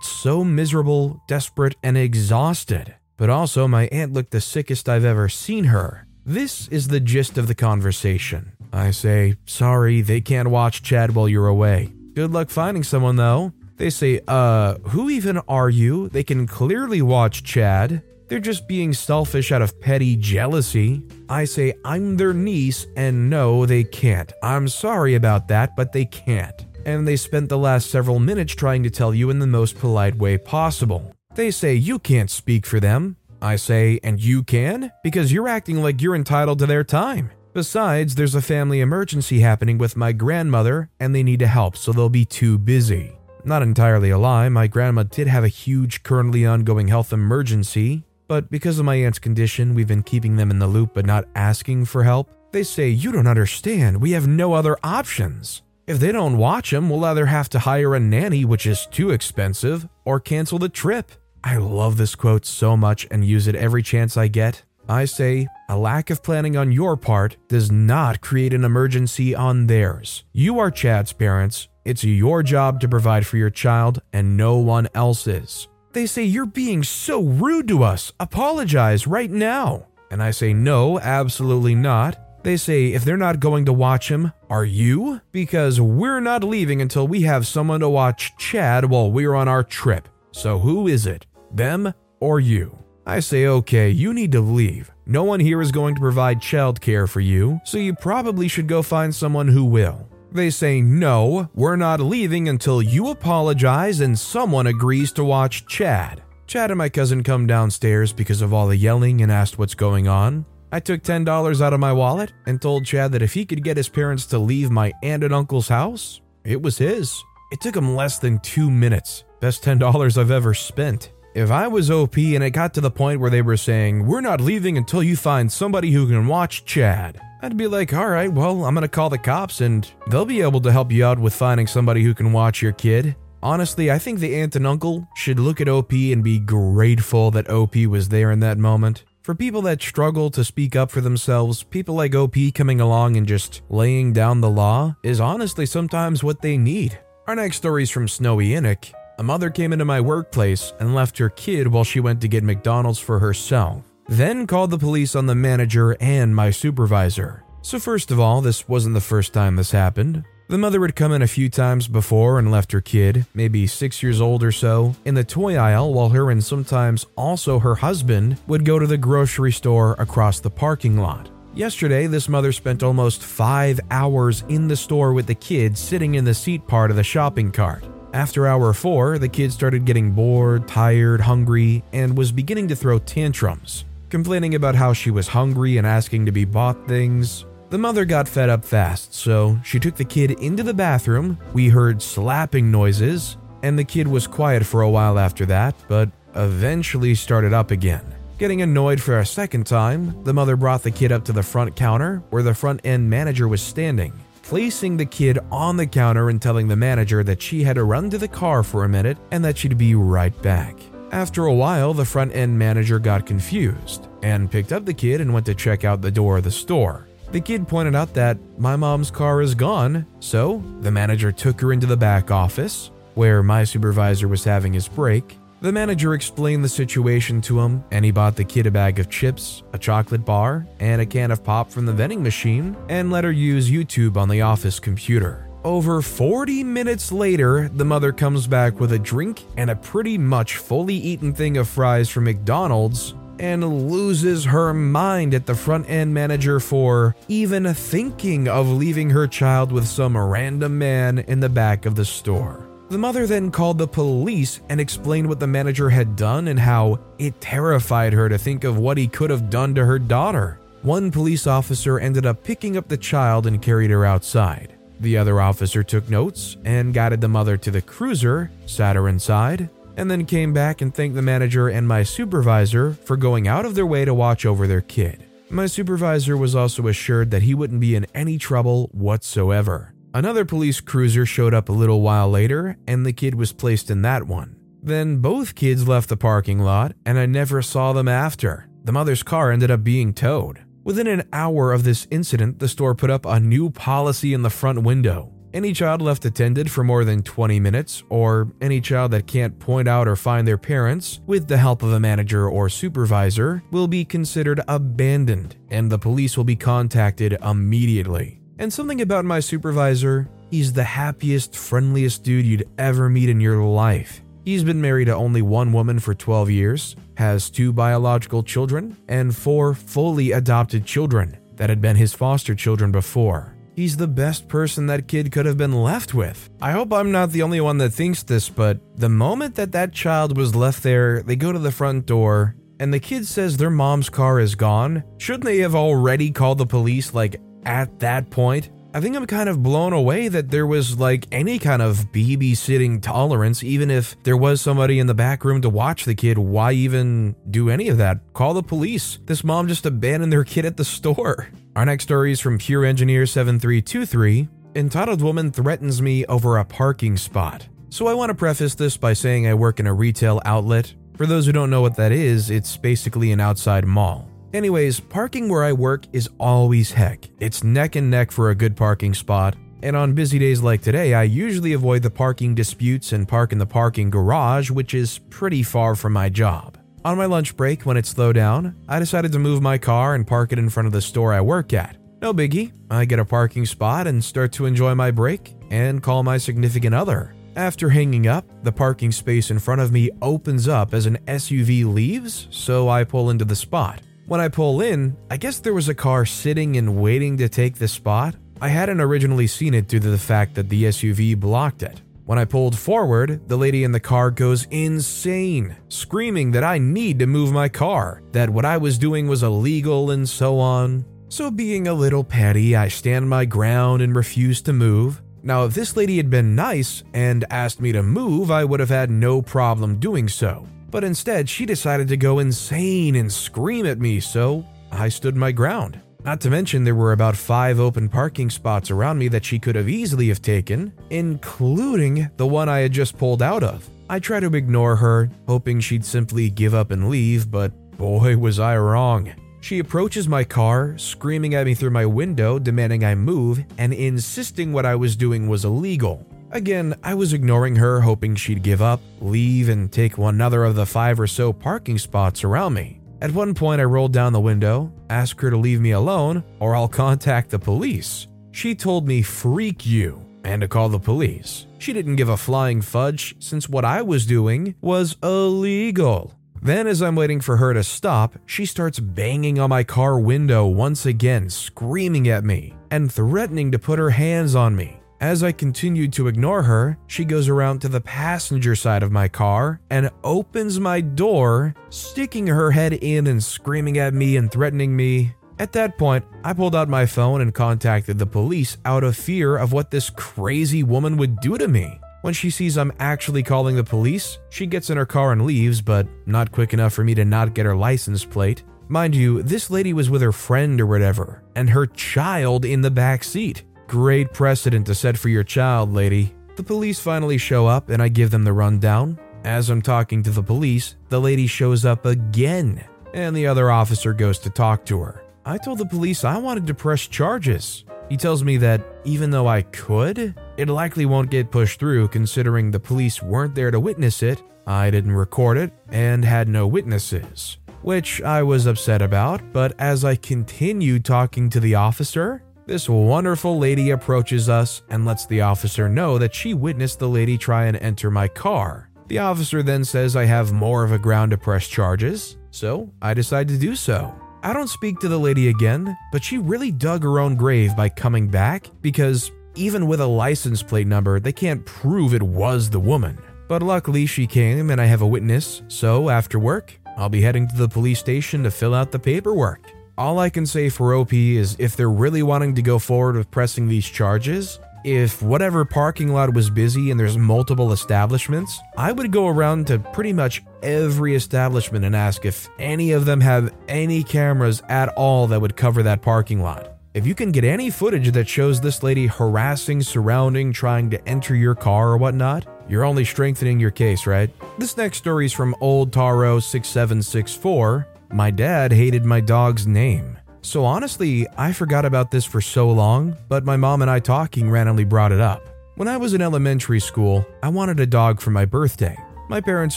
so 0.00 0.44
miserable, 0.44 1.20
desperate, 1.26 1.74
and 1.82 1.96
exhausted. 1.96 2.94
But 3.16 3.30
also, 3.30 3.66
my 3.66 3.86
aunt 3.86 4.12
looked 4.12 4.30
the 4.30 4.40
sickest 4.40 4.88
I've 4.88 5.04
ever 5.04 5.28
seen 5.28 5.64
her. 5.64 6.07
This 6.28 6.68
is 6.68 6.88
the 6.88 7.00
gist 7.00 7.38
of 7.38 7.48
the 7.48 7.54
conversation. 7.54 8.52
I 8.70 8.90
say, 8.90 9.36
sorry, 9.46 10.02
they 10.02 10.20
can't 10.20 10.50
watch 10.50 10.82
Chad 10.82 11.14
while 11.14 11.26
you're 11.26 11.46
away. 11.46 11.90
Good 12.12 12.32
luck 12.32 12.50
finding 12.50 12.82
someone, 12.82 13.16
though. 13.16 13.54
They 13.78 13.88
say, 13.88 14.20
uh, 14.28 14.74
who 14.90 15.08
even 15.08 15.38
are 15.48 15.70
you? 15.70 16.10
They 16.10 16.22
can 16.22 16.46
clearly 16.46 17.00
watch 17.00 17.44
Chad. 17.44 18.02
They're 18.26 18.40
just 18.40 18.68
being 18.68 18.92
selfish 18.92 19.52
out 19.52 19.62
of 19.62 19.80
petty 19.80 20.16
jealousy. 20.16 21.02
I 21.30 21.46
say, 21.46 21.72
I'm 21.82 22.18
their 22.18 22.34
niece, 22.34 22.86
and 22.94 23.30
no, 23.30 23.64
they 23.64 23.82
can't. 23.82 24.30
I'm 24.42 24.68
sorry 24.68 25.14
about 25.14 25.48
that, 25.48 25.76
but 25.76 25.94
they 25.94 26.04
can't. 26.04 26.66
And 26.84 27.08
they 27.08 27.16
spent 27.16 27.48
the 27.48 27.56
last 27.56 27.90
several 27.90 28.18
minutes 28.18 28.54
trying 28.54 28.82
to 28.82 28.90
tell 28.90 29.14
you 29.14 29.30
in 29.30 29.38
the 29.38 29.46
most 29.46 29.78
polite 29.78 30.16
way 30.16 30.36
possible. 30.36 31.10
They 31.36 31.50
say, 31.50 31.74
You 31.74 31.98
can't 31.98 32.30
speak 32.30 32.66
for 32.66 32.80
them. 32.80 33.16
I 33.40 33.56
say, 33.56 34.00
And 34.02 34.20
you 34.20 34.42
can? 34.42 34.92
Because 35.02 35.32
you're 35.32 35.48
acting 35.48 35.82
like 35.82 36.02
you're 36.02 36.16
entitled 36.16 36.58
to 36.60 36.66
their 36.66 36.84
time. 36.84 37.30
Besides, 37.54 38.14
there's 38.14 38.34
a 38.34 38.42
family 38.42 38.80
emergency 38.80 39.40
happening 39.40 39.78
with 39.78 39.96
my 39.96 40.12
grandmother, 40.12 40.90
and 41.00 41.14
they 41.14 41.22
need 41.22 41.40
to 41.40 41.46
help, 41.46 41.76
so 41.76 41.92
they'll 41.92 42.08
be 42.08 42.24
too 42.24 42.58
busy. 42.58 43.18
Not 43.44 43.62
entirely 43.62 44.10
a 44.10 44.18
lie, 44.18 44.48
my 44.48 44.66
grandma 44.66 45.04
did 45.04 45.26
have 45.28 45.44
a 45.44 45.48
huge, 45.48 46.02
currently 46.02 46.44
ongoing 46.44 46.88
health 46.88 47.12
emergency, 47.12 48.04
but 48.28 48.50
because 48.50 48.78
of 48.78 48.84
my 48.84 48.96
aunt's 48.96 49.18
condition, 49.18 49.74
we've 49.74 49.88
been 49.88 50.02
keeping 50.02 50.36
them 50.36 50.50
in 50.50 50.58
the 50.58 50.66
loop 50.66 50.92
but 50.92 51.06
not 51.06 51.26
asking 51.34 51.86
for 51.86 52.04
help. 52.04 52.30
They 52.52 52.62
say, 52.62 52.90
You 52.90 53.10
don't 53.10 53.26
understand, 53.26 54.00
we 54.00 54.12
have 54.12 54.26
no 54.26 54.52
other 54.52 54.76
options. 54.84 55.62
If 55.86 55.98
they 55.98 56.12
don't 56.12 56.36
watch 56.36 56.70
them, 56.70 56.90
we'll 56.90 57.06
either 57.06 57.24
have 57.26 57.48
to 57.50 57.60
hire 57.60 57.94
a 57.94 58.00
nanny, 58.00 58.44
which 58.44 58.66
is 58.66 58.86
too 58.86 59.10
expensive, 59.10 59.88
or 60.04 60.20
cancel 60.20 60.58
the 60.58 60.68
trip. 60.68 61.10
I 61.44 61.56
love 61.56 61.96
this 61.96 62.14
quote 62.14 62.44
so 62.44 62.76
much 62.76 63.06
and 63.10 63.24
use 63.24 63.46
it 63.46 63.54
every 63.54 63.82
chance 63.82 64.16
I 64.16 64.28
get. 64.28 64.64
I 64.88 65.04
say, 65.04 65.46
a 65.68 65.76
lack 65.76 66.08
of 66.08 66.22
planning 66.22 66.56
on 66.56 66.72
your 66.72 66.96
part 66.96 67.36
does 67.48 67.70
not 67.70 68.22
create 68.22 68.54
an 68.54 68.64
emergency 68.64 69.34
on 69.34 69.66
theirs. 69.66 70.24
You 70.32 70.58
are 70.58 70.70
Chad's 70.70 71.12
parents. 71.12 71.68
It's 71.84 72.04
your 72.04 72.42
job 72.42 72.80
to 72.80 72.88
provide 72.88 73.26
for 73.26 73.36
your 73.36 73.50
child, 73.50 74.00
and 74.12 74.36
no 74.36 74.56
one 74.56 74.88
else's. 74.94 75.68
They 75.92 76.06
say, 76.06 76.24
You're 76.24 76.46
being 76.46 76.82
so 76.82 77.22
rude 77.22 77.68
to 77.68 77.82
us. 77.82 78.12
Apologize 78.18 79.06
right 79.06 79.30
now. 79.30 79.86
And 80.10 80.22
I 80.22 80.30
say, 80.30 80.54
No, 80.54 80.98
absolutely 80.98 81.74
not. 81.74 82.42
They 82.42 82.56
say, 82.56 82.92
If 82.92 83.04
they're 83.04 83.16
not 83.16 83.40
going 83.40 83.64
to 83.66 83.72
watch 83.72 84.10
him, 84.10 84.32
are 84.48 84.64
you? 84.64 85.20
Because 85.32 85.80
we're 85.80 86.20
not 86.20 86.44
leaving 86.44 86.80
until 86.80 87.06
we 87.06 87.22
have 87.22 87.46
someone 87.46 87.80
to 87.80 87.88
watch 87.88 88.36
Chad 88.38 88.86
while 88.86 89.10
we're 89.10 89.34
on 89.34 89.48
our 89.48 89.62
trip. 89.62 90.08
So 90.32 90.58
who 90.58 90.88
is 90.88 91.06
it? 91.06 91.26
Them 91.52 91.92
or 92.20 92.40
you? 92.40 92.78
I 93.06 93.20
say, 93.20 93.46
okay, 93.46 93.88
you 93.88 94.12
need 94.12 94.32
to 94.32 94.40
leave. 94.40 94.92
No 95.06 95.24
one 95.24 95.40
here 95.40 95.62
is 95.62 95.72
going 95.72 95.94
to 95.94 96.00
provide 96.00 96.40
childcare 96.40 97.08
for 97.08 97.20
you, 97.20 97.58
so 97.64 97.78
you 97.78 97.94
probably 97.94 98.48
should 98.48 98.66
go 98.66 98.82
find 98.82 99.14
someone 99.14 99.48
who 99.48 99.64
will. 99.64 100.08
They 100.30 100.50
say, 100.50 100.82
no, 100.82 101.48
we're 101.54 101.76
not 101.76 102.00
leaving 102.00 102.50
until 102.50 102.82
you 102.82 103.08
apologize 103.08 104.00
and 104.00 104.18
someone 104.18 104.66
agrees 104.66 105.10
to 105.12 105.24
watch 105.24 105.66
Chad. 105.66 106.22
Chad 106.46 106.70
and 106.70 106.76
my 106.78 106.90
cousin 106.90 107.22
come 107.22 107.46
downstairs 107.46 108.12
because 108.12 108.42
of 108.42 108.52
all 108.52 108.66
the 108.68 108.76
yelling 108.76 109.22
and 109.22 109.32
asked 109.32 109.58
what's 109.58 109.74
going 109.74 110.06
on. 110.06 110.44
I 110.70 110.80
took 110.80 111.02
$10 111.02 111.62
out 111.62 111.72
of 111.72 111.80
my 111.80 111.94
wallet 111.94 112.34
and 112.46 112.60
told 112.60 112.84
Chad 112.84 113.12
that 113.12 113.22
if 113.22 113.32
he 113.32 113.46
could 113.46 113.64
get 113.64 113.78
his 113.78 113.88
parents 113.88 114.26
to 114.26 114.38
leave 114.38 114.70
my 114.70 114.92
aunt 115.02 115.24
and 115.24 115.32
uncle's 115.32 115.68
house, 115.68 116.20
it 116.44 116.60
was 116.60 116.76
his. 116.76 117.22
It 117.50 117.62
took 117.62 117.74
him 117.74 117.96
less 117.96 118.18
than 118.18 118.38
two 118.40 118.70
minutes. 118.70 119.24
Best 119.40 119.62
$10 119.62 120.18
I've 120.18 120.32
ever 120.32 120.52
spent. 120.52 121.12
If 121.34 121.52
I 121.52 121.68
was 121.68 121.90
OP 121.90 122.16
and 122.16 122.42
it 122.42 122.50
got 122.50 122.74
to 122.74 122.80
the 122.80 122.90
point 122.90 123.20
where 123.20 123.30
they 123.30 123.42
were 123.42 123.56
saying, 123.56 124.04
We're 124.04 124.20
not 124.20 124.40
leaving 124.40 124.76
until 124.76 125.02
you 125.02 125.16
find 125.16 125.52
somebody 125.52 125.92
who 125.92 126.08
can 126.08 126.26
watch 126.26 126.64
Chad, 126.64 127.20
I'd 127.40 127.56
be 127.56 127.68
like, 127.68 127.92
Alright, 127.92 128.32
well, 128.32 128.64
I'm 128.64 128.74
gonna 128.74 128.88
call 128.88 129.10
the 129.10 129.18
cops 129.18 129.60
and 129.60 129.88
they'll 130.08 130.24
be 130.24 130.40
able 130.40 130.60
to 130.62 130.72
help 130.72 130.90
you 130.90 131.04
out 131.04 131.20
with 131.20 131.34
finding 131.34 131.68
somebody 131.68 132.02
who 132.02 132.14
can 132.14 132.32
watch 132.32 132.60
your 132.60 132.72
kid. 132.72 133.14
Honestly, 133.40 133.92
I 133.92 133.98
think 133.98 134.18
the 134.18 134.34
aunt 134.34 134.56
and 134.56 134.66
uncle 134.66 135.06
should 135.14 135.38
look 135.38 135.60
at 135.60 135.68
OP 135.68 135.92
and 135.92 136.24
be 136.24 136.40
grateful 136.40 137.30
that 137.30 137.48
OP 137.48 137.76
was 137.86 138.08
there 138.08 138.32
in 138.32 138.40
that 138.40 138.58
moment. 138.58 139.04
For 139.22 139.36
people 139.36 139.62
that 139.62 139.80
struggle 139.80 140.30
to 140.30 140.42
speak 140.42 140.74
up 140.74 140.90
for 140.90 141.00
themselves, 141.00 141.62
people 141.62 141.94
like 141.94 142.16
OP 142.16 142.34
coming 142.54 142.80
along 142.80 143.16
and 143.16 143.26
just 143.26 143.62
laying 143.68 144.12
down 144.12 144.40
the 144.40 144.50
law 144.50 144.96
is 145.04 145.20
honestly 145.20 145.66
sometimes 145.66 146.24
what 146.24 146.42
they 146.42 146.58
need. 146.58 146.98
Our 147.28 147.36
next 147.36 147.58
story 147.58 147.84
is 147.84 147.90
from 147.90 148.08
Snowy 148.08 148.48
Innick, 148.48 148.92
a 149.18 149.22
mother 149.22 149.50
came 149.50 149.72
into 149.72 149.84
my 149.84 150.00
workplace 150.00 150.72
and 150.78 150.94
left 150.94 151.18
her 151.18 151.28
kid 151.28 151.66
while 151.66 151.84
she 151.84 151.98
went 151.98 152.20
to 152.20 152.28
get 152.28 152.44
McDonald's 152.44 153.00
for 153.00 153.18
herself, 153.18 153.82
then 154.08 154.46
called 154.46 154.70
the 154.70 154.78
police 154.78 155.16
on 155.16 155.26
the 155.26 155.34
manager 155.34 155.96
and 156.00 156.34
my 156.34 156.50
supervisor. 156.50 157.44
So, 157.62 157.80
first 157.80 158.12
of 158.12 158.20
all, 158.20 158.40
this 158.40 158.68
wasn't 158.68 158.94
the 158.94 159.00
first 159.00 159.34
time 159.34 159.56
this 159.56 159.72
happened. 159.72 160.24
The 160.48 160.56
mother 160.56 160.80
had 160.80 160.96
come 160.96 161.12
in 161.12 161.20
a 161.20 161.26
few 161.26 161.50
times 161.50 161.88
before 161.88 162.38
and 162.38 162.50
left 162.50 162.72
her 162.72 162.80
kid, 162.80 163.26
maybe 163.34 163.66
six 163.66 164.02
years 164.02 164.20
old 164.20 164.42
or 164.42 164.52
so, 164.52 164.94
in 165.04 165.14
the 165.14 165.24
toy 165.24 165.56
aisle 165.56 165.92
while 165.92 166.08
her 166.08 166.30
and 166.30 166.42
sometimes 166.42 167.04
also 167.16 167.58
her 167.58 167.74
husband 167.74 168.38
would 168.46 168.64
go 168.64 168.78
to 168.78 168.86
the 168.86 168.96
grocery 168.96 169.52
store 169.52 169.94
across 169.98 170.40
the 170.40 170.48
parking 170.48 170.96
lot. 170.96 171.28
Yesterday, 171.54 172.06
this 172.06 172.28
mother 172.28 172.52
spent 172.52 172.82
almost 172.82 173.24
five 173.24 173.80
hours 173.90 174.44
in 174.48 174.68
the 174.68 174.76
store 174.76 175.12
with 175.12 175.26
the 175.26 175.34
kid 175.34 175.76
sitting 175.76 176.14
in 176.14 176.24
the 176.24 176.32
seat 176.32 176.66
part 176.66 176.90
of 176.90 176.96
the 176.96 177.04
shopping 177.04 177.50
cart. 177.50 177.84
After 178.14 178.46
hour 178.46 178.72
four, 178.72 179.18
the 179.18 179.28
kid 179.28 179.52
started 179.52 179.84
getting 179.84 180.12
bored, 180.12 180.66
tired, 180.66 181.20
hungry, 181.20 181.84
and 181.92 182.16
was 182.16 182.32
beginning 182.32 182.68
to 182.68 182.76
throw 182.76 182.98
tantrums, 182.98 183.84
complaining 184.08 184.54
about 184.54 184.74
how 184.74 184.94
she 184.94 185.10
was 185.10 185.28
hungry 185.28 185.76
and 185.76 185.86
asking 185.86 186.24
to 186.26 186.32
be 186.32 186.46
bought 186.46 186.88
things. 186.88 187.44
The 187.68 187.76
mother 187.76 188.06
got 188.06 188.26
fed 188.26 188.48
up 188.48 188.64
fast, 188.64 189.12
so 189.12 189.58
she 189.62 189.78
took 189.78 189.96
the 189.96 190.04
kid 190.06 190.30
into 190.40 190.62
the 190.62 190.72
bathroom. 190.72 191.38
We 191.52 191.68
heard 191.68 192.00
slapping 192.00 192.70
noises, 192.70 193.36
and 193.62 193.78
the 193.78 193.84
kid 193.84 194.08
was 194.08 194.26
quiet 194.26 194.64
for 194.64 194.80
a 194.80 194.90
while 194.90 195.18
after 195.18 195.44
that, 195.46 195.74
but 195.86 196.10
eventually 196.34 197.14
started 197.14 197.52
up 197.52 197.70
again. 197.70 198.14
Getting 198.38 198.62
annoyed 198.62 199.02
for 199.02 199.18
a 199.18 199.26
second 199.26 199.66
time, 199.66 200.24
the 200.24 200.32
mother 200.32 200.56
brought 200.56 200.82
the 200.82 200.90
kid 200.90 201.12
up 201.12 201.24
to 201.24 201.32
the 201.32 201.42
front 201.42 201.76
counter 201.76 202.22
where 202.30 202.42
the 202.42 202.54
front 202.54 202.80
end 202.84 203.10
manager 203.10 203.48
was 203.48 203.60
standing, 203.60 204.12
placing 204.48 204.96
the 204.96 205.04
kid 205.04 205.38
on 205.52 205.76
the 205.76 205.86
counter 205.86 206.30
and 206.30 206.40
telling 206.40 206.68
the 206.68 206.74
manager 206.74 207.22
that 207.22 207.42
she 207.42 207.62
had 207.62 207.74
to 207.74 207.84
run 207.84 208.08
to 208.08 208.16
the 208.16 208.26
car 208.26 208.62
for 208.62 208.84
a 208.84 208.88
minute 208.88 209.18
and 209.30 209.44
that 209.44 209.58
she'd 209.58 209.76
be 209.76 209.94
right 209.94 210.40
back. 210.40 210.74
After 211.12 211.44
a 211.44 211.54
while, 211.54 211.92
the 211.92 212.06
front 212.06 212.34
end 212.34 212.58
manager 212.58 212.98
got 212.98 213.26
confused 213.26 214.08
and 214.22 214.50
picked 214.50 214.72
up 214.72 214.86
the 214.86 214.94
kid 214.94 215.20
and 215.20 215.34
went 215.34 215.44
to 215.46 215.54
check 215.54 215.84
out 215.84 216.00
the 216.00 216.10
door 216.10 216.38
of 216.38 216.44
the 216.44 216.50
store. 216.50 217.06
The 217.30 217.42
kid 217.42 217.68
pointed 217.68 217.94
out 217.94 218.14
that 218.14 218.38
my 218.58 218.74
mom's 218.74 219.10
car 219.10 219.42
is 219.42 219.54
gone, 219.54 220.06
so 220.18 220.64
the 220.80 220.90
manager 220.90 221.30
took 221.30 221.60
her 221.60 221.74
into 221.74 221.86
the 221.86 221.98
back 221.98 222.30
office, 222.30 222.90
where 223.16 223.42
my 223.42 223.64
supervisor 223.64 224.28
was 224.28 224.44
having 224.44 224.72
his 224.72 224.88
break, 224.88 225.37
the 225.60 225.72
manager 225.72 226.14
explained 226.14 226.64
the 226.64 226.68
situation 226.68 227.40
to 227.42 227.60
him, 227.60 227.84
and 227.90 228.04
he 228.04 228.10
bought 228.10 228.36
the 228.36 228.44
kid 228.44 228.66
a 228.66 228.70
bag 228.70 228.98
of 228.98 229.10
chips, 229.10 229.62
a 229.72 229.78
chocolate 229.78 230.24
bar, 230.24 230.66
and 230.80 231.00
a 231.00 231.06
can 231.06 231.30
of 231.30 231.42
pop 231.42 231.70
from 231.70 231.86
the 231.86 231.92
vending 231.92 232.22
machine, 232.22 232.76
and 232.88 233.10
let 233.10 233.24
her 233.24 233.32
use 233.32 233.70
YouTube 233.70 234.16
on 234.16 234.28
the 234.28 234.42
office 234.42 234.78
computer. 234.78 235.48
Over 235.64 236.00
40 236.00 236.62
minutes 236.62 237.10
later, 237.10 237.68
the 237.68 237.84
mother 237.84 238.12
comes 238.12 238.46
back 238.46 238.78
with 238.78 238.92
a 238.92 238.98
drink 238.98 239.44
and 239.56 239.70
a 239.70 239.76
pretty 239.76 240.16
much 240.16 240.56
fully 240.56 240.94
eaten 240.94 241.34
thing 241.34 241.56
of 241.56 241.68
fries 241.68 242.08
from 242.08 242.24
McDonald's 242.24 243.14
and 243.40 243.88
loses 243.88 244.44
her 244.44 244.72
mind 244.72 245.34
at 245.34 245.46
the 245.46 245.54
front 245.54 245.88
end 245.88 246.12
manager 246.14 246.60
for 246.60 247.16
even 247.28 247.72
thinking 247.74 248.48
of 248.48 248.68
leaving 248.68 249.10
her 249.10 249.26
child 249.26 249.72
with 249.72 249.86
some 249.86 250.16
random 250.16 250.78
man 250.78 251.18
in 251.18 251.40
the 251.40 251.48
back 251.48 251.86
of 251.86 251.94
the 251.94 252.04
store. 252.04 252.67
The 252.90 252.96
mother 252.96 253.26
then 253.26 253.50
called 253.50 253.76
the 253.76 253.86
police 253.86 254.62
and 254.70 254.80
explained 254.80 255.28
what 255.28 255.40
the 255.40 255.46
manager 255.46 255.90
had 255.90 256.16
done 256.16 256.48
and 256.48 256.58
how 256.58 257.00
it 257.18 257.38
terrified 257.38 258.14
her 258.14 258.30
to 258.30 258.38
think 258.38 258.64
of 258.64 258.78
what 258.78 258.96
he 258.96 259.06
could 259.06 259.28
have 259.28 259.50
done 259.50 259.74
to 259.74 259.84
her 259.84 259.98
daughter. 259.98 260.58
One 260.80 261.10
police 261.10 261.46
officer 261.46 261.98
ended 261.98 262.24
up 262.24 262.42
picking 262.42 262.78
up 262.78 262.88
the 262.88 262.96
child 262.96 263.46
and 263.46 263.60
carried 263.60 263.90
her 263.90 264.06
outside. 264.06 264.74
The 265.00 265.18
other 265.18 265.38
officer 265.38 265.82
took 265.82 266.08
notes 266.08 266.56
and 266.64 266.94
guided 266.94 267.20
the 267.20 267.28
mother 267.28 267.58
to 267.58 267.70
the 267.70 267.82
cruiser, 267.82 268.50
sat 268.64 268.96
her 268.96 269.08
inside, 269.08 269.68
and 269.98 270.10
then 270.10 270.24
came 270.24 270.54
back 270.54 270.80
and 270.80 270.94
thanked 270.94 271.14
the 271.14 271.22
manager 271.22 271.68
and 271.68 271.86
my 271.86 272.04
supervisor 272.04 272.94
for 273.04 273.18
going 273.18 273.46
out 273.46 273.66
of 273.66 273.74
their 273.74 273.86
way 273.86 274.06
to 274.06 274.14
watch 274.14 274.46
over 274.46 274.66
their 274.66 274.80
kid. 274.80 275.22
My 275.50 275.66
supervisor 275.66 276.38
was 276.38 276.54
also 276.54 276.86
assured 276.88 277.30
that 277.32 277.42
he 277.42 277.54
wouldn't 277.54 277.80
be 277.80 277.94
in 277.94 278.06
any 278.14 278.38
trouble 278.38 278.88
whatsoever. 278.92 279.92
Another 280.14 280.44
police 280.44 280.80
cruiser 280.80 281.26
showed 281.26 281.52
up 281.52 281.68
a 281.68 281.72
little 281.72 282.00
while 282.00 282.30
later, 282.30 282.76
and 282.86 283.04
the 283.04 283.12
kid 283.12 283.34
was 283.34 283.52
placed 283.52 283.90
in 283.90 284.02
that 284.02 284.26
one. 284.26 284.56
Then 284.82 285.18
both 285.18 285.54
kids 285.54 285.86
left 285.86 286.08
the 286.08 286.16
parking 286.16 286.60
lot, 286.60 286.92
and 287.04 287.18
I 287.18 287.26
never 287.26 287.60
saw 287.60 287.92
them 287.92 288.08
after. 288.08 288.68
The 288.84 288.92
mother's 288.92 289.22
car 289.22 289.52
ended 289.52 289.70
up 289.70 289.84
being 289.84 290.14
towed. 290.14 290.64
Within 290.82 291.06
an 291.06 291.28
hour 291.32 291.72
of 291.72 291.84
this 291.84 292.06
incident, 292.10 292.58
the 292.58 292.68
store 292.68 292.94
put 292.94 293.10
up 293.10 293.26
a 293.26 293.38
new 293.38 293.68
policy 293.68 294.32
in 294.32 294.42
the 294.42 294.50
front 294.50 294.82
window. 294.82 295.32
Any 295.52 295.72
child 295.72 296.00
left 296.00 296.24
attended 296.24 296.70
for 296.70 296.84
more 296.84 297.04
than 297.04 297.22
20 297.22 297.60
minutes, 297.60 298.02
or 298.08 298.52
any 298.60 298.80
child 298.80 299.10
that 299.10 299.26
can't 299.26 299.58
point 299.58 299.88
out 299.88 300.08
or 300.08 300.16
find 300.16 300.46
their 300.46 300.58
parents 300.58 301.20
with 301.26 301.48
the 301.48 301.58
help 301.58 301.82
of 301.82 301.92
a 301.92 302.00
manager 302.00 302.48
or 302.48 302.68
supervisor, 302.68 303.62
will 303.70 303.88
be 303.88 304.04
considered 304.04 304.60
abandoned, 304.68 305.56
and 305.70 305.90
the 305.90 305.98
police 305.98 306.36
will 306.36 306.44
be 306.44 306.56
contacted 306.56 307.36
immediately. 307.42 308.37
And 308.58 308.72
something 308.72 309.00
about 309.00 309.24
my 309.24 309.38
supervisor, 309.38 310.28
he's 310.50 310.72
the 310.72 310.84
happiest, 310.84 311.56
friendliest 311.56 312.24
dude 312.24 312.44
you'd 312.44 312.68
ever 312.76 313.08
meet 313.08 313.28
in 313.28 313.40
your 313.40 313.62
life. 313.62 314.20
He's 314.44 314.64
been 314.64 314.80
married 314.80 315.04
to 315.04 315.14
only 315.14 315.42
one 315.42 315.72
woman 315.72 316.00
for 316.00 316.14
12 316.14 316.50
years, 316.50 316.96
has 317.16 317.50
two 317.50 317.72
biological 317.72 318.42
children, 318.42 318.96
and 319.06 319.36
four 319.36 319.74
fully 319.74 320.32
adopted 320.32 320.84
children 320.84 321.38
that 321.54 321.70
had 321.70 321.80
been 321.80 321.96
his 321.96 322.14
foster 322.14 322.54
children 322.54 322.90
before. 322.90 323.54
He's 323.76 323.96
the 323.96 324.08
best 324.08 324.48
person 324.48 324.86
that 324.86 325.06
kid 325.06 325.30
could 325.30 325.46
have 325.46 325.56
been 325.56 325.84
left 325.84 326.12
with. 326.12 326.50
I 326.60 326.72
hope 326.72 326.92
I'm 326.92 327.12
not 327.12 327.30
the 327.30 327.42
only 327.42 327.60
one 327.60 327.78
that 327.78 327.90
thinks 327.90 328.24
this, 328.24 328.48
but 328.48 328.80
the 328.96 329.08
moment 329.08 329.54
that 329.54 329.70
that 329.70 329.92
child 329.92 330.36
was 330.36 330.56
left 330.56 330.82
there, 330.82 331.22
they 331.22 331.36
go 331.36 331.52
to 331.52 331.60
the 331.60 331.70
front 331.70 332.06
door 332.06 332.56
and 332.80 332.94
the 332.94 333.00
kid 333.00 333.26
says 333.26 333.56
their 333.56 333.70
mom's 333.70 334.08
car 334.08 334.38
is 334.38 334.54
gone. 334.54 335.02
Shouldn't 335.18 335.44
they 335.44 335.58
have 335.58 335.74
already 335.74 336.30
called 336.30 336.58
the 336.58 336.66
police 336.66 337.12
like 337.12 337.40
at 337.64 337.98
that 338.00 338.30
point, 338.30 338.70
I 338.94 339.00
think 339.00 339.16
I'm 339.16 339.26
kind 339.26 339.50
of 339.50 339.62
blown 339.62 339.92
away 339.92 340.28
that 340.28 340.50
there 340.50 340.66
was 340.66 340.98
like 340.98 341.26
any 341.30 341.58
kind 341.58 341.82
of 341.82 342.10
babysitting 342.10 343.02
tolerance, 343.02 343.62
even 343.62 343.90
if 343.90 344.20
there 344.22 344.36
was 344.36 344.62
somebody 344.62 344.98
in 344.98 345.06
the 345.06 345.14
back 345.14 345.44
room 345.44 345.60
to 345.62 345.68
watch 345.68 346.04
the 346.04 346.14
kid. 346.14 346.38
Why 346.38 346.72
even 346.72 347.36
do 347.50 347.68
any 347.68 347.88
of 347.88 347.98
that? 347.98 348.20
Call 348.32 348.54
the 348.54 348.62
police. 348.62 349.18
This 349.26 349.44
mom 349.44 349.68
just 349.68 349.84
abandoned 349.84 350.32
their 350.32 350.44
kid 350.44 350.64
at 350.64 350.78
the 350.78 350.84
store. 350.84 351.48
Our 351.76 351.84
next 351.84 352.04
story 352.04 352.32
is 352.32 352.40
from 352.40 352.58
Pure 352.58 352.86
Engineer 352.86 353.26
7323. 353.26 354.48
Entitled 354.74 355.22
Woman 355.22 355.52
Threatens 355.52 356.00
Me 356.00 356.24
Over 356.26 356.58
a 356.58 356.64
Parking 356.64 357.16
Spot. 357.16 357.66
So 357.90 358.06
I 358.06 358.14
want 358.14 358.30
to 358.30 358.34
preface 358.34 358.74
this 358.74 358.96
by 358.96 359.12
saying 359.12 359.46
I 359.46 359.54
work 359.54 359.80
in 359.80 359.86
a 359.86 359.94
retail 359.94 360.40
outlet. 360.44 360.94
For 361.16 361.26
those 361.26 361.46
who 361.46 361.52
don't 361.52 361.70
know 361.70 361.82
what 361.82 361.96
that 361.96 362.12
is, 362.12 362.48
it's 362.48 362.76
basically 362.76 363.32
an 363.32 363.40
outside 363.40 363.86
mall. 363.86 364.27
Anyways, 364.54 365.00
parking 365.00 365.50
where 365.50 365.62
I 365.62 365.72
work 365.72 366.06
is 366.14 366.30
always 366.40 366.92
heck. 366.92 367.28
It's 367.38 367.62
neck 367.62 367.96
and 367.96 368.10
neck 368.10 368.30
for 368.30 368.48
a 368.48 368.54
good 368.54 368.76
parking 368.76 369.12
spot. 369.12 369.56
And 369.82 369.94
on 369.94 370.14
busy 370.14 370.38
days 370.38 370.62
like 370.62 370.80
today, 370.80 371.12
I 371.12 371.24
usually 371.24 371.74
avoid 371.74 372.02
the 372.02 372.10
parking 372.10 372.54
disputes 372.54 373.12
and 373.12 373.28
park 373.28 373.52
in 373.52 373.58
the 373.58 373.66
parking 373.66 374.08
garage, 374.08 374.70
which 374.70 374.94
is 374.94 375.18
pretty 375.28 375.62
far 375.62 375.94
from 375.94 376.14
my 376.14 376.30
job. 376.30 376.78
On 377.04 377.18
my 377.18 377.26
lunch 377.26 377.56
break, 377.56 377.84
when 377.84 377.98
it 377.98 378.06
slowed 378.06 378.36
down, 378.36 378.74
I 378.88 378.98
decided 378.98 379.32
to 379.32 379.38
move 379.38 379.60
my 379.60 379.76
car 379.76 380.14
and 380.14 380.26
park 380.26 380.50
it 380.50 380.58
in 380.58 380.70
front 380.70 380.86
of 380.86 380.92
the 380.92 381.02
store 381.02 381.34
I 381.34 381.42
work 381.42 381.74
at. 381.74 381.98
No 382.22 382.32
biggie, 382.32 382.72
I 382.90 383.04
get 383.04 383.18
a 383.18 383.26
parking 383.26 383.66
spot 383.66 384.06
and 384.06 384.24
start 384.24 384.52
to 384.52 384.66
enjoy 384.66 384.94
my 384.94 385.10
break 385.10 385.54
and 385.70 386.02
call 386.02 386.22
my 386.22 386.38
significant 386.38 386.94
other. 386.94 387.34
After 387.54 387.90
hanging 387.90 388.26
up, 388.26 388.46
the 388.62 388.72
parking 388.72 389.12
space 389.12 389.50
in 389.50 389.58
front 389.58 389.82
of 389.82 389.92
me 389.92 390.10
opens 390.22 390.68
up 390.68 390.94
as 390.94 391.04
an 391.04 391.18
SUV 391.26 391.84
leaves, 391.84 392.48
so 392.50 392.88
I 392.88 393.04
pull 393.04 393.28
into 393.28 393.44
the 393.44 393.54
spot. 393.54 394.00
When 394.28 394.42
I 394.42 394.48
pull 394.48 394.82
in, 394.82 395.16
I 395.30 395.38
guess 395.38 395.58
there 395.58 395.72
was 395.72 395.88
a 395.88 395.94
car 395.94 396.26
sitting 396.26 396.76
and 396.76 397.00
waiting 397.00 397.38
to 397.38 397.48
take 397.48 397.76
the 397.76 397.88
spot. 397.88 398.34
I 398.60 398.68
hadn't 398.68 399.00
originally 399.00 399.46
seen 399.46 399.72
it 399.72 399.88
due 399.88 400.00
to 400.00 400.10
the 400.10 400.18
fact 400.18 400.54
that 400.56 400.68
the 400.68 400.84
SUV 400.84 401.34
blocked 401.40 401.82
it. 401.82 402.02
When 402.26 402.38
I 402.38 402.44
pulled 402.44 402.76
forward, 402.76 403.48
the 403.48 403.56
lady 403.56 403.84
in 403.84 403.92
the 403.92 404.00
car 404.00 404.30
goes 404.30 404.66
insane, 404.70 405.74
screaming 405.88 406.50
that 406.50 406.62
I 406.62 406.76
need 406.76 407.20
to 407.20 407.26
move 407.26 407.52
my 407.52 407.70
car, 407.70 408.22
that 408.32 408.50
what 408.50 408.66
I 408.66 408.76
was 408.76 408.98
doing 408.98 409.28
was 409.28 409.42
illegal, 409.42 410.10
and 410.10 410.28
so 410.28 410.58
on. 410.58 411.06
So, 411.30 411.50
being 411.50 411.88
a 411.88 411.94
little 411.94 412.22
petty, 412.22 412.76
I 412.76 412.88
stand 412.88 413.30
my 413.30 413.46
ground 413.46 414.02
and 414.02 414.14
refuse 414.14 414.60
to 414.62 414.74
move. 414.74 415.22
Now, 415.42 415.64
if 415.64 415.72
this 415.72 415.96
lady 415.96 416.18
had 416.18 416.28
been 416.28 416.54
nice 416.54 417.02
and 417.14 417.46
asked 417.48 417.80
me 417.80 417.92
to 417.92 418.02
move, 418.02 418.50
I 418.50 418.66
would 418.66 418.80
have 418.80 418.90
had 418.90 419.10
no 419.10 419.40
problem 419.40 419.98
doing 419.98 420.28
so. 420.28 420.66
But 420.90 421.04
instead, 421.04 421.48
she 421.48 421.66
decided 421.66 422.08
to 422.08 422.16
go 422.16 422.38
insane 422.38 423.16
and 423.16 423.32
scream 423.32 423.86
at 423.86 423.98
me, 423.98 424.20
so 424.20 424.66
I 424.90 425.08
stood 425.08 425.36
my 425.36 425.52
ground. 425.52 426.00
Not 426.24 426.40
to 426.42 426.50
mention, 426.50 426.84
there 426.84 426.94
were 426.94 427.12
about 427.12 427.36
five 427.36 427.78
open 427.78 428.08
parking 428.08 428.50
spots 428.50 428.90
around 428.90 429.18
me 429.18 429.28
that 429.28 429.44
she 429.44 429.58
could 429.58 429.76
have 429.76 429.88
easily 429.88 430.28
have 430.28 430.42
taken, 430.42 430.92
including 431.10 432.28
the 432.36 432.46
one 432.46 432.68
I 432.68 432.80
had 432.80 432.92
just 432.92 433.16
pulled 433.16 433.42
out 433.42 433.62
of. 433.62 433.88
I 434.10 434.18
tried 434.18 434.40
to 434.40 434.54
ignore 434.54 434.96
her, 434.96 435.30
hoping 435.46 435.80
she'd 435.80 436.04
simply 436.04 436.50
give 436.50 436.74
up 436.74 436.90
and 436.90 437.08
leave, 437.08 437.50
but 437.50 437.72
boy 437.96 438.36
was 438.36 438.58
I 438.58 438.76
wrong. 438.78 439.32
She 439.60 439.80
approaches 439.80 440.28
my 440.28 440.44
car, 440.44 440.96
screaming 440.96 441.54
at 441.54 441.66
me 441.66 441.74
through 441.74 441.90
my 441.90 442.06
window, 442.06 442.58
demanding 442.58 443.04
I 443.04 443.14
move, 443.14 443.64
and 443.76 443.92
insisting 443.92 444.72
what 444.72 444.86
I 444.86 444.94
was 444.94 445.16
doing 445.16 445.48
was 445.48 445.64
illegal. 445.64 446.26
Again, 446.50 446.94
I 447.02 447.14
was 447.14 447.34
ignoring 447.34 447.76
her, 447.76 448.00
hoping 448.00 448.34
she'd 448.34 448.62
give 448.62 448.80
up, 448.80 449.00
leave, 449.20 449.68
and 449.68 449.92
take 449.92 450.16
one 450.16 450.34
another 450.34 450.64
of 450.64 450.76
the 450.76 450.86
five 450.86 451.20
or 451.20 451.26
so 451.26 451.52
parking 451.52 451.98
spots 451.98 452.42
around 452.42 452.72
me. 452.72 453.00
At 453.20 453.32
one 453.32 453.52
point, 453.52 453.80
I 453.80 453.84
rolled 453.84 454.12
down 454.12 454.32
the 454.32 454.40
window, 454.40 454.92
asked 455.10 455.40
her 455.42 455.50
to 455.50 455.56
leave 455.56 455.80
me 455.80 455.90
alone, 455.90 456.42
or 456.58 456.74
I'll 456.74 456.88
contact 456.88 457.50
the 457.50 457.58
police. 457.58 458.28
She 458.50 458.74
told 458.74 459.06
me, 459.06 459.20
freak 459.20 459.84
you, 459.84 460.24
and 460.42 460.62
to 460.62 460.68
call 460.68 460.88
the 460.88 460.98
police. 460.98 461.66
She 461.78 461.92
didn't 461.92 462.16
give 462.16 462.30
a 462.30 462.36
flying 462.36 462.80
fudge 462.80 463.36
since 463.40 463.68
what 463.68 463.84
I 463.84 464.00
was 464.00 464.24
doing 464.24 464.74
was 464.80 465.16
illegal. 465.22 466.34
Then, 466.62 466.86
as 466.86 467.02
I'm 467.02 467.14
waiting 467.14 467.40
for 467.40 467.58
her 467.58 467.74
to 467.74 467.84
stop, 467.84 468.36
she 468.46 468.64
starts 468.64 468.98
banging 468.98 469.58
on 469.58 469.68
my 469.68 469.84
car 469.84 470.18
window 470.18 470.66
once 470.66 471.04
again, 471.04 471.50
screaming 471.50 472.28
at 472.28 472.42
me 472.42 472.74
and 472.90 473.12
threatening 473.12 473.70
to 473.72 473.78
put 473.78 473.98
her 473.98 474.10
hands 474.10 474.54
on 474.54 474.74
me. 474.74 474.97
As 475.20 475.42
I 475.42 475.50
continued 475.50 476.12
to 476.12 476.28
ignore 476.28 476.62
her, 476.62 476.96
she 477.08 477.24
goes 477.24 477.48
around 477.48 477.80
to 477.80 477.88
the 477.88 478.00
passenger 478.00 478.76
side 478.76 479.02
of 479.02 479.10
my 479.10 479.26
car 479.26 479.80
and 479.90 480.10
opens 480.22 480.78
my 480.78 481.00
door, 481.00 481.74
sticking 481.90 482.46
her 482.46 482.70
head 482.70 482.92
in 482.92 483.26
and 483.26 483.42
screaming 483.42 483.98
at 483.98 484.14
me 484.14 484.36
and 484.36 484.48
threatening 484.48 484.94
me. 484.94 485.34
At 485.58 485.72
that 485.72 485.98
point, 485.98 486.24
I 486.44 486.52
pulled 486.52 486.76
out 486.76 486.88
my 486.88 487.04
phone 487.04 487.40
and 487.40 487.52
contacted 487.52 488.16
the 488.16 488.26
police 488.26 488.76
out 488.84 489.02
of 489.02 489.16
fear 489.16 489.56
of 489.56 489.72
what 489.72 489.90
this 489.90 490.08
crazy 490.08 490.84
woman 490.84 491.16
would 491.16 491.40
do 491.40 491.58
to 491.58 491.66
me. 491.66 491.98
When 492.22 492.32
she 492.34 492.50
sees 492.50 492.78
I'm 492.78 492.92
actually 493.00 493.42
calling 493.42 493.74
the 493.74 493.82
police, 493.82 494.38
she 494.50 494.66
gets 494.66 494.88
in 494.88 494.96
her 494.98 495.06
car 495.06 495.32
and 495.32 495.44
leaves, 495.44 495.80
but 495.80 496.06
not 496.26 496.52
quick 496.52 496.72
enough 496.72 496.92
for 496.92 497.02
me 497.02 497.16
to 497.16 497.24
not 497.24 497.54
get 497.54 497.66
her 497.66 497.76
license 497.76 498.24
plate. 498.24 498.62
Mind 498.86 499.16
you, 499.16 499.42
this 499.42 499.68
lady 499.68 499.92
was 499.92 500.08
with 500.08 500.22
her 500.22 500.32
friend 500.32 500.80
or 500.80 500.86
whatever, 500.86 501.42
and 501.56 501.68
her 501.68 501.86
child 501.86 502.64
in 502.64 502.80
the 502.80 502.90
back 502.90 503.22
seat. 503.22 503.64
Great 503.88 504.34
precedent 504.34 504.86
to 504.86 504.94
set 504.94 505.16
for 505.16 505.30
your 505.30 505.42
child, 505.42 505.94
lady. 505.94 506.34
The 506.56 506.62
police 506.62 507.00
finally 507.00 507.38
show 507.38 507.66
up 507.66 507.88
and 507.88 508.02
I 508.02 508.08
give 508.08 508.30
them 508.30 508.44
the 508.44 508.52
rundown. 508.52 509.18
As 509.44 509.70
I'm 509.70 509.80
talking 509.80 510.22
to 510.24 510.30
the 510.30 510.42
police, 510.42 510.96
the 511.08 511.18
lady 511.18 511.46
shows 511.46 511.86
up 511.86 512.04
again, 512.04 512.84
and 513.14 513.34
the 513.34 513.46
other 513.46 513.70
officer 513.70 514.12
goes 514.12 514.38
to 514.40 514.50
talk 514.50 514.84
to 514.86 515.00
her. 515.00 515.24
I 515.46 515.56
told 515.56 515.78
the 515.78 515.86
police 515.86 516.22
I 516.22 516.36
wanted 516.36 516.66
to 516.66 516.74
press 516.74 517.06
charges. 517.06 517.86
He 518.10 518.18
tells 518.18 518.44
me 518.44 518.58
that 518.58 518.82
even 519.04 519.30
though 519.30 519.48
I 519.48 519.62
could, 519.62 520.38
it 520.58 520.68
likely 520.68 521.06
won't 521.06 521.30
get 521.30 521.50
pushed 521.50 521.80
through 521.80 522.08
considering 522.08 522.70
the 522.70 522.78
police 522.78 523.22
weren't 523.22 523.54
there 523.54 523.70
to 523.70 523.80
witness 523.80 524.22
it, 524.22 524.42
I 524.66 524.90
didn't 524.90 525.12
record 525.12 525.56
it, 525.56 525.72
and 525.88 526.26
had 526.26 526.46
no 526.46 526.66
witnesses. 526.66 527.56
Which 527.80 528.20
I 528.20 528.42
was 528.42 528.66
upset 528.66 529.00
about, 529.00 529.40
but 529.54 529.72
as 529.78 530.04
I 530.04 530.16
continued 530.16 531.06
talking 531.06 531.48
to 531.48 531.60
the 531.60 531.76
officer, 531.76 532.42
this 532.68 532.86
wonderful 532.86 533.58
lady 533.58 533.90
approaches 533.90 534.50
us 534.50 534.82
and 534.90 535.06
lets 535.06 535.24
the 535.24 535.40
officer 535.40 535.88
know 535.88 536.18
that 536.18 536.34
she 536.34 536.52
witnessed 536.52 536.98
the 536.98 537.08
lady 537.08 537.38
try 537.38 537.64
and 537.64 537.78
enter 537.78 538.10
my 538.10 538.28
car. 538.28 538.90
The 539.06 539.18
officer 539.18 539.62
then 539.62 539.86
says 539.86 540.14
I 540.14 540.26
have 540.26 540.52
more 540.52 540.84
of 540.84 540.92
a 540.92 540.98
ground 540.98 541.30
to 541.30 541.38
press 541.38 541.66
charges, 541.66 542.36
so 542.50 542.92
I 543.00 543.14
decide 543.14 543.48
to 543.48 543.56
do 543.56 543.74
so. 543.74 544.14
I 544.42 544.52
don't 544.52 544.68
speak 544.68 545.00
to 545.00 545.08
the 545.08 545.18
lady 545.18 545.48
again, 545.48 545.96
but 546.12 546.22
she 546.22 546.36
really 546.36 546.70
dug 546.70 547.02
her 547.04 547.18
own 547.18 547.36
grave 547.36 547.74
by 547.74 547.88
coming 547.88 548.28
back 548.28 548.70
because 548.82 549.32
even 549.54 549.86
with 549.86 550.02
a 550.02 550.06
license 550.06 550.62
plate 550.62 550.86
number, 550.86 551.18
they 551.18 551.32
can't 551.32 551.64
prove 551.64 552.12
it 552.12 552.22
was 552.22 552.68
the 552.68 552.78
woman. 552.78 553.18
But 553.48 553.62
luckily, 553.62 554.04
she 554.04 554.26
came 554.26 554.68
and 554.68 554.78
I 554.78 554.84
have 554.84 555.00
a 555.00 555.06
witness, 555.06 555.62
so 555.68 556.10
after 556.10 556.38
work, 556.38 556.78
I'll 556.98 557.08
be 557.08 557.22
heading 557.22 557.48
to 557.48 557.56
the 557.56 557.68
police 557.68 557.98
station 557.98 558.42
to 558.42 558.50
fill 558.50 558.74
out 558.74 558.92
the 558.92 558.98
paperwork. 558.98 559.62
All 559.98 560.20
I 560.20 560.30
can 560.30 560.46
say 560.46 560.68
for 560.68 560.94
OP 560.94 561.12
is 561.12 561.56
if 561.58 561.74
they're 561.74 561.90
really 561.90 562.22
wanting 562.22 562.54
to 562.54 562.62
go 562.62 562.78
forward 562.78 563.16
with 563.16 563.32
pressing 563.32 563.66
these 563.66 563.84
charges, 563.84 564.60
if 564.84 565.20
whatever 565.20 565.64
parking 565.64 566.12
lot 566.12 566.32
was 566.32 566.50
busy 566.50 566.92
and 566.92 567.00
there's 567.00 567.18
multiple 567.18 567.72
establishments, 567.72 568.60
I 568.76 568.92
would 568.92 569.10
go 569.10 569.26
around 569.26 569.66
to 569.66 569.80
pretty 569.80 570.12
much 570.12 570.44
every 570.62 571.16
establishment 571.16 571.84
and 571.84 571.96
ask 571.96 572.24
if 572.24 572.48
any 572.60 572.92
of 572.92 573.06
them 573.06 573.20
have 573.22 573.52
any 573.66 574.04
cameras 574.04 574.62
at 574.68 574.88
all 574.90 575.26
that 575.26 575.40
would 575.40 575.56
cover 575.56 575.82
that 575.82 576.00
parking 576.00 576.40
lot. 576.40 576.76
If 576.94 577.04
you 577.04 577.16
can 577.16 577.32
get 577.32 577.42
any 577.42 577.68
footage 577.68 578.12
that 578.12 578.28
shows 578.28 578.60
this 578.60 578.84
lady 578.84 579.08
harassing, 579.08 579.82
surrounding, 579.82 580.52
trying 580.52 580.90
to 580.90 581.08
enter 581.08 581.34
your 581.34 581.56
car 581.56 581.88
or 581.88 581.96
whatnot, 581.96 582.46
you're 582.68 582.84
only 582.84 583.04
strengthening 583.04 583.58
your 583.58 583.72
case, 583.72 584.06
right? 584.06 584.30
This 584.58 584.76
next 584.76 584.98
story 584.98 585.26
is 585.26 585.32
from 585.32 585.56
Old 585.60 585.92
Taro 585.92 586.38
6764. 586.38 587.88
My 588.10 588.30
dad 588.30 588.72
hated 588.72 589.04
my 589.04 589.20
dog's 589.20 589.66
name. 589.66 590.18
So 590.40 590.64
honestly, 590.64 591.26
I 591.36 591.52
forgot 591.52 591.84
about 591.84 592.10
this 592.10 592.24
for 592.24 592.40
so 592.40 592.70
long, 592.70 593.16
but 593.28 593.44
my 593.44 593.56
mom 593.56 593.82
and 593.82 593.90
I 593.90 594.00
talking 594.00 594.50
randomly 594.50 594.84
brought 594.84 595.12
it 595.12 595.20
up. 595.20 595.46
When 595.74 595.88
I 595.88 595.98
was 595.98 596.14
in 596.14 596.22
elementary 596.22 596.80
school, 596.80 597.26
I 597.42 597.50
wanted 597.50 597.80
a 597.80 597.86
dog 597.86 598.20
for 598.20 598.30
my 598.30 598.46
birthday. 598.46 598.96
My 599.28 599.42
parents 599.42 599.76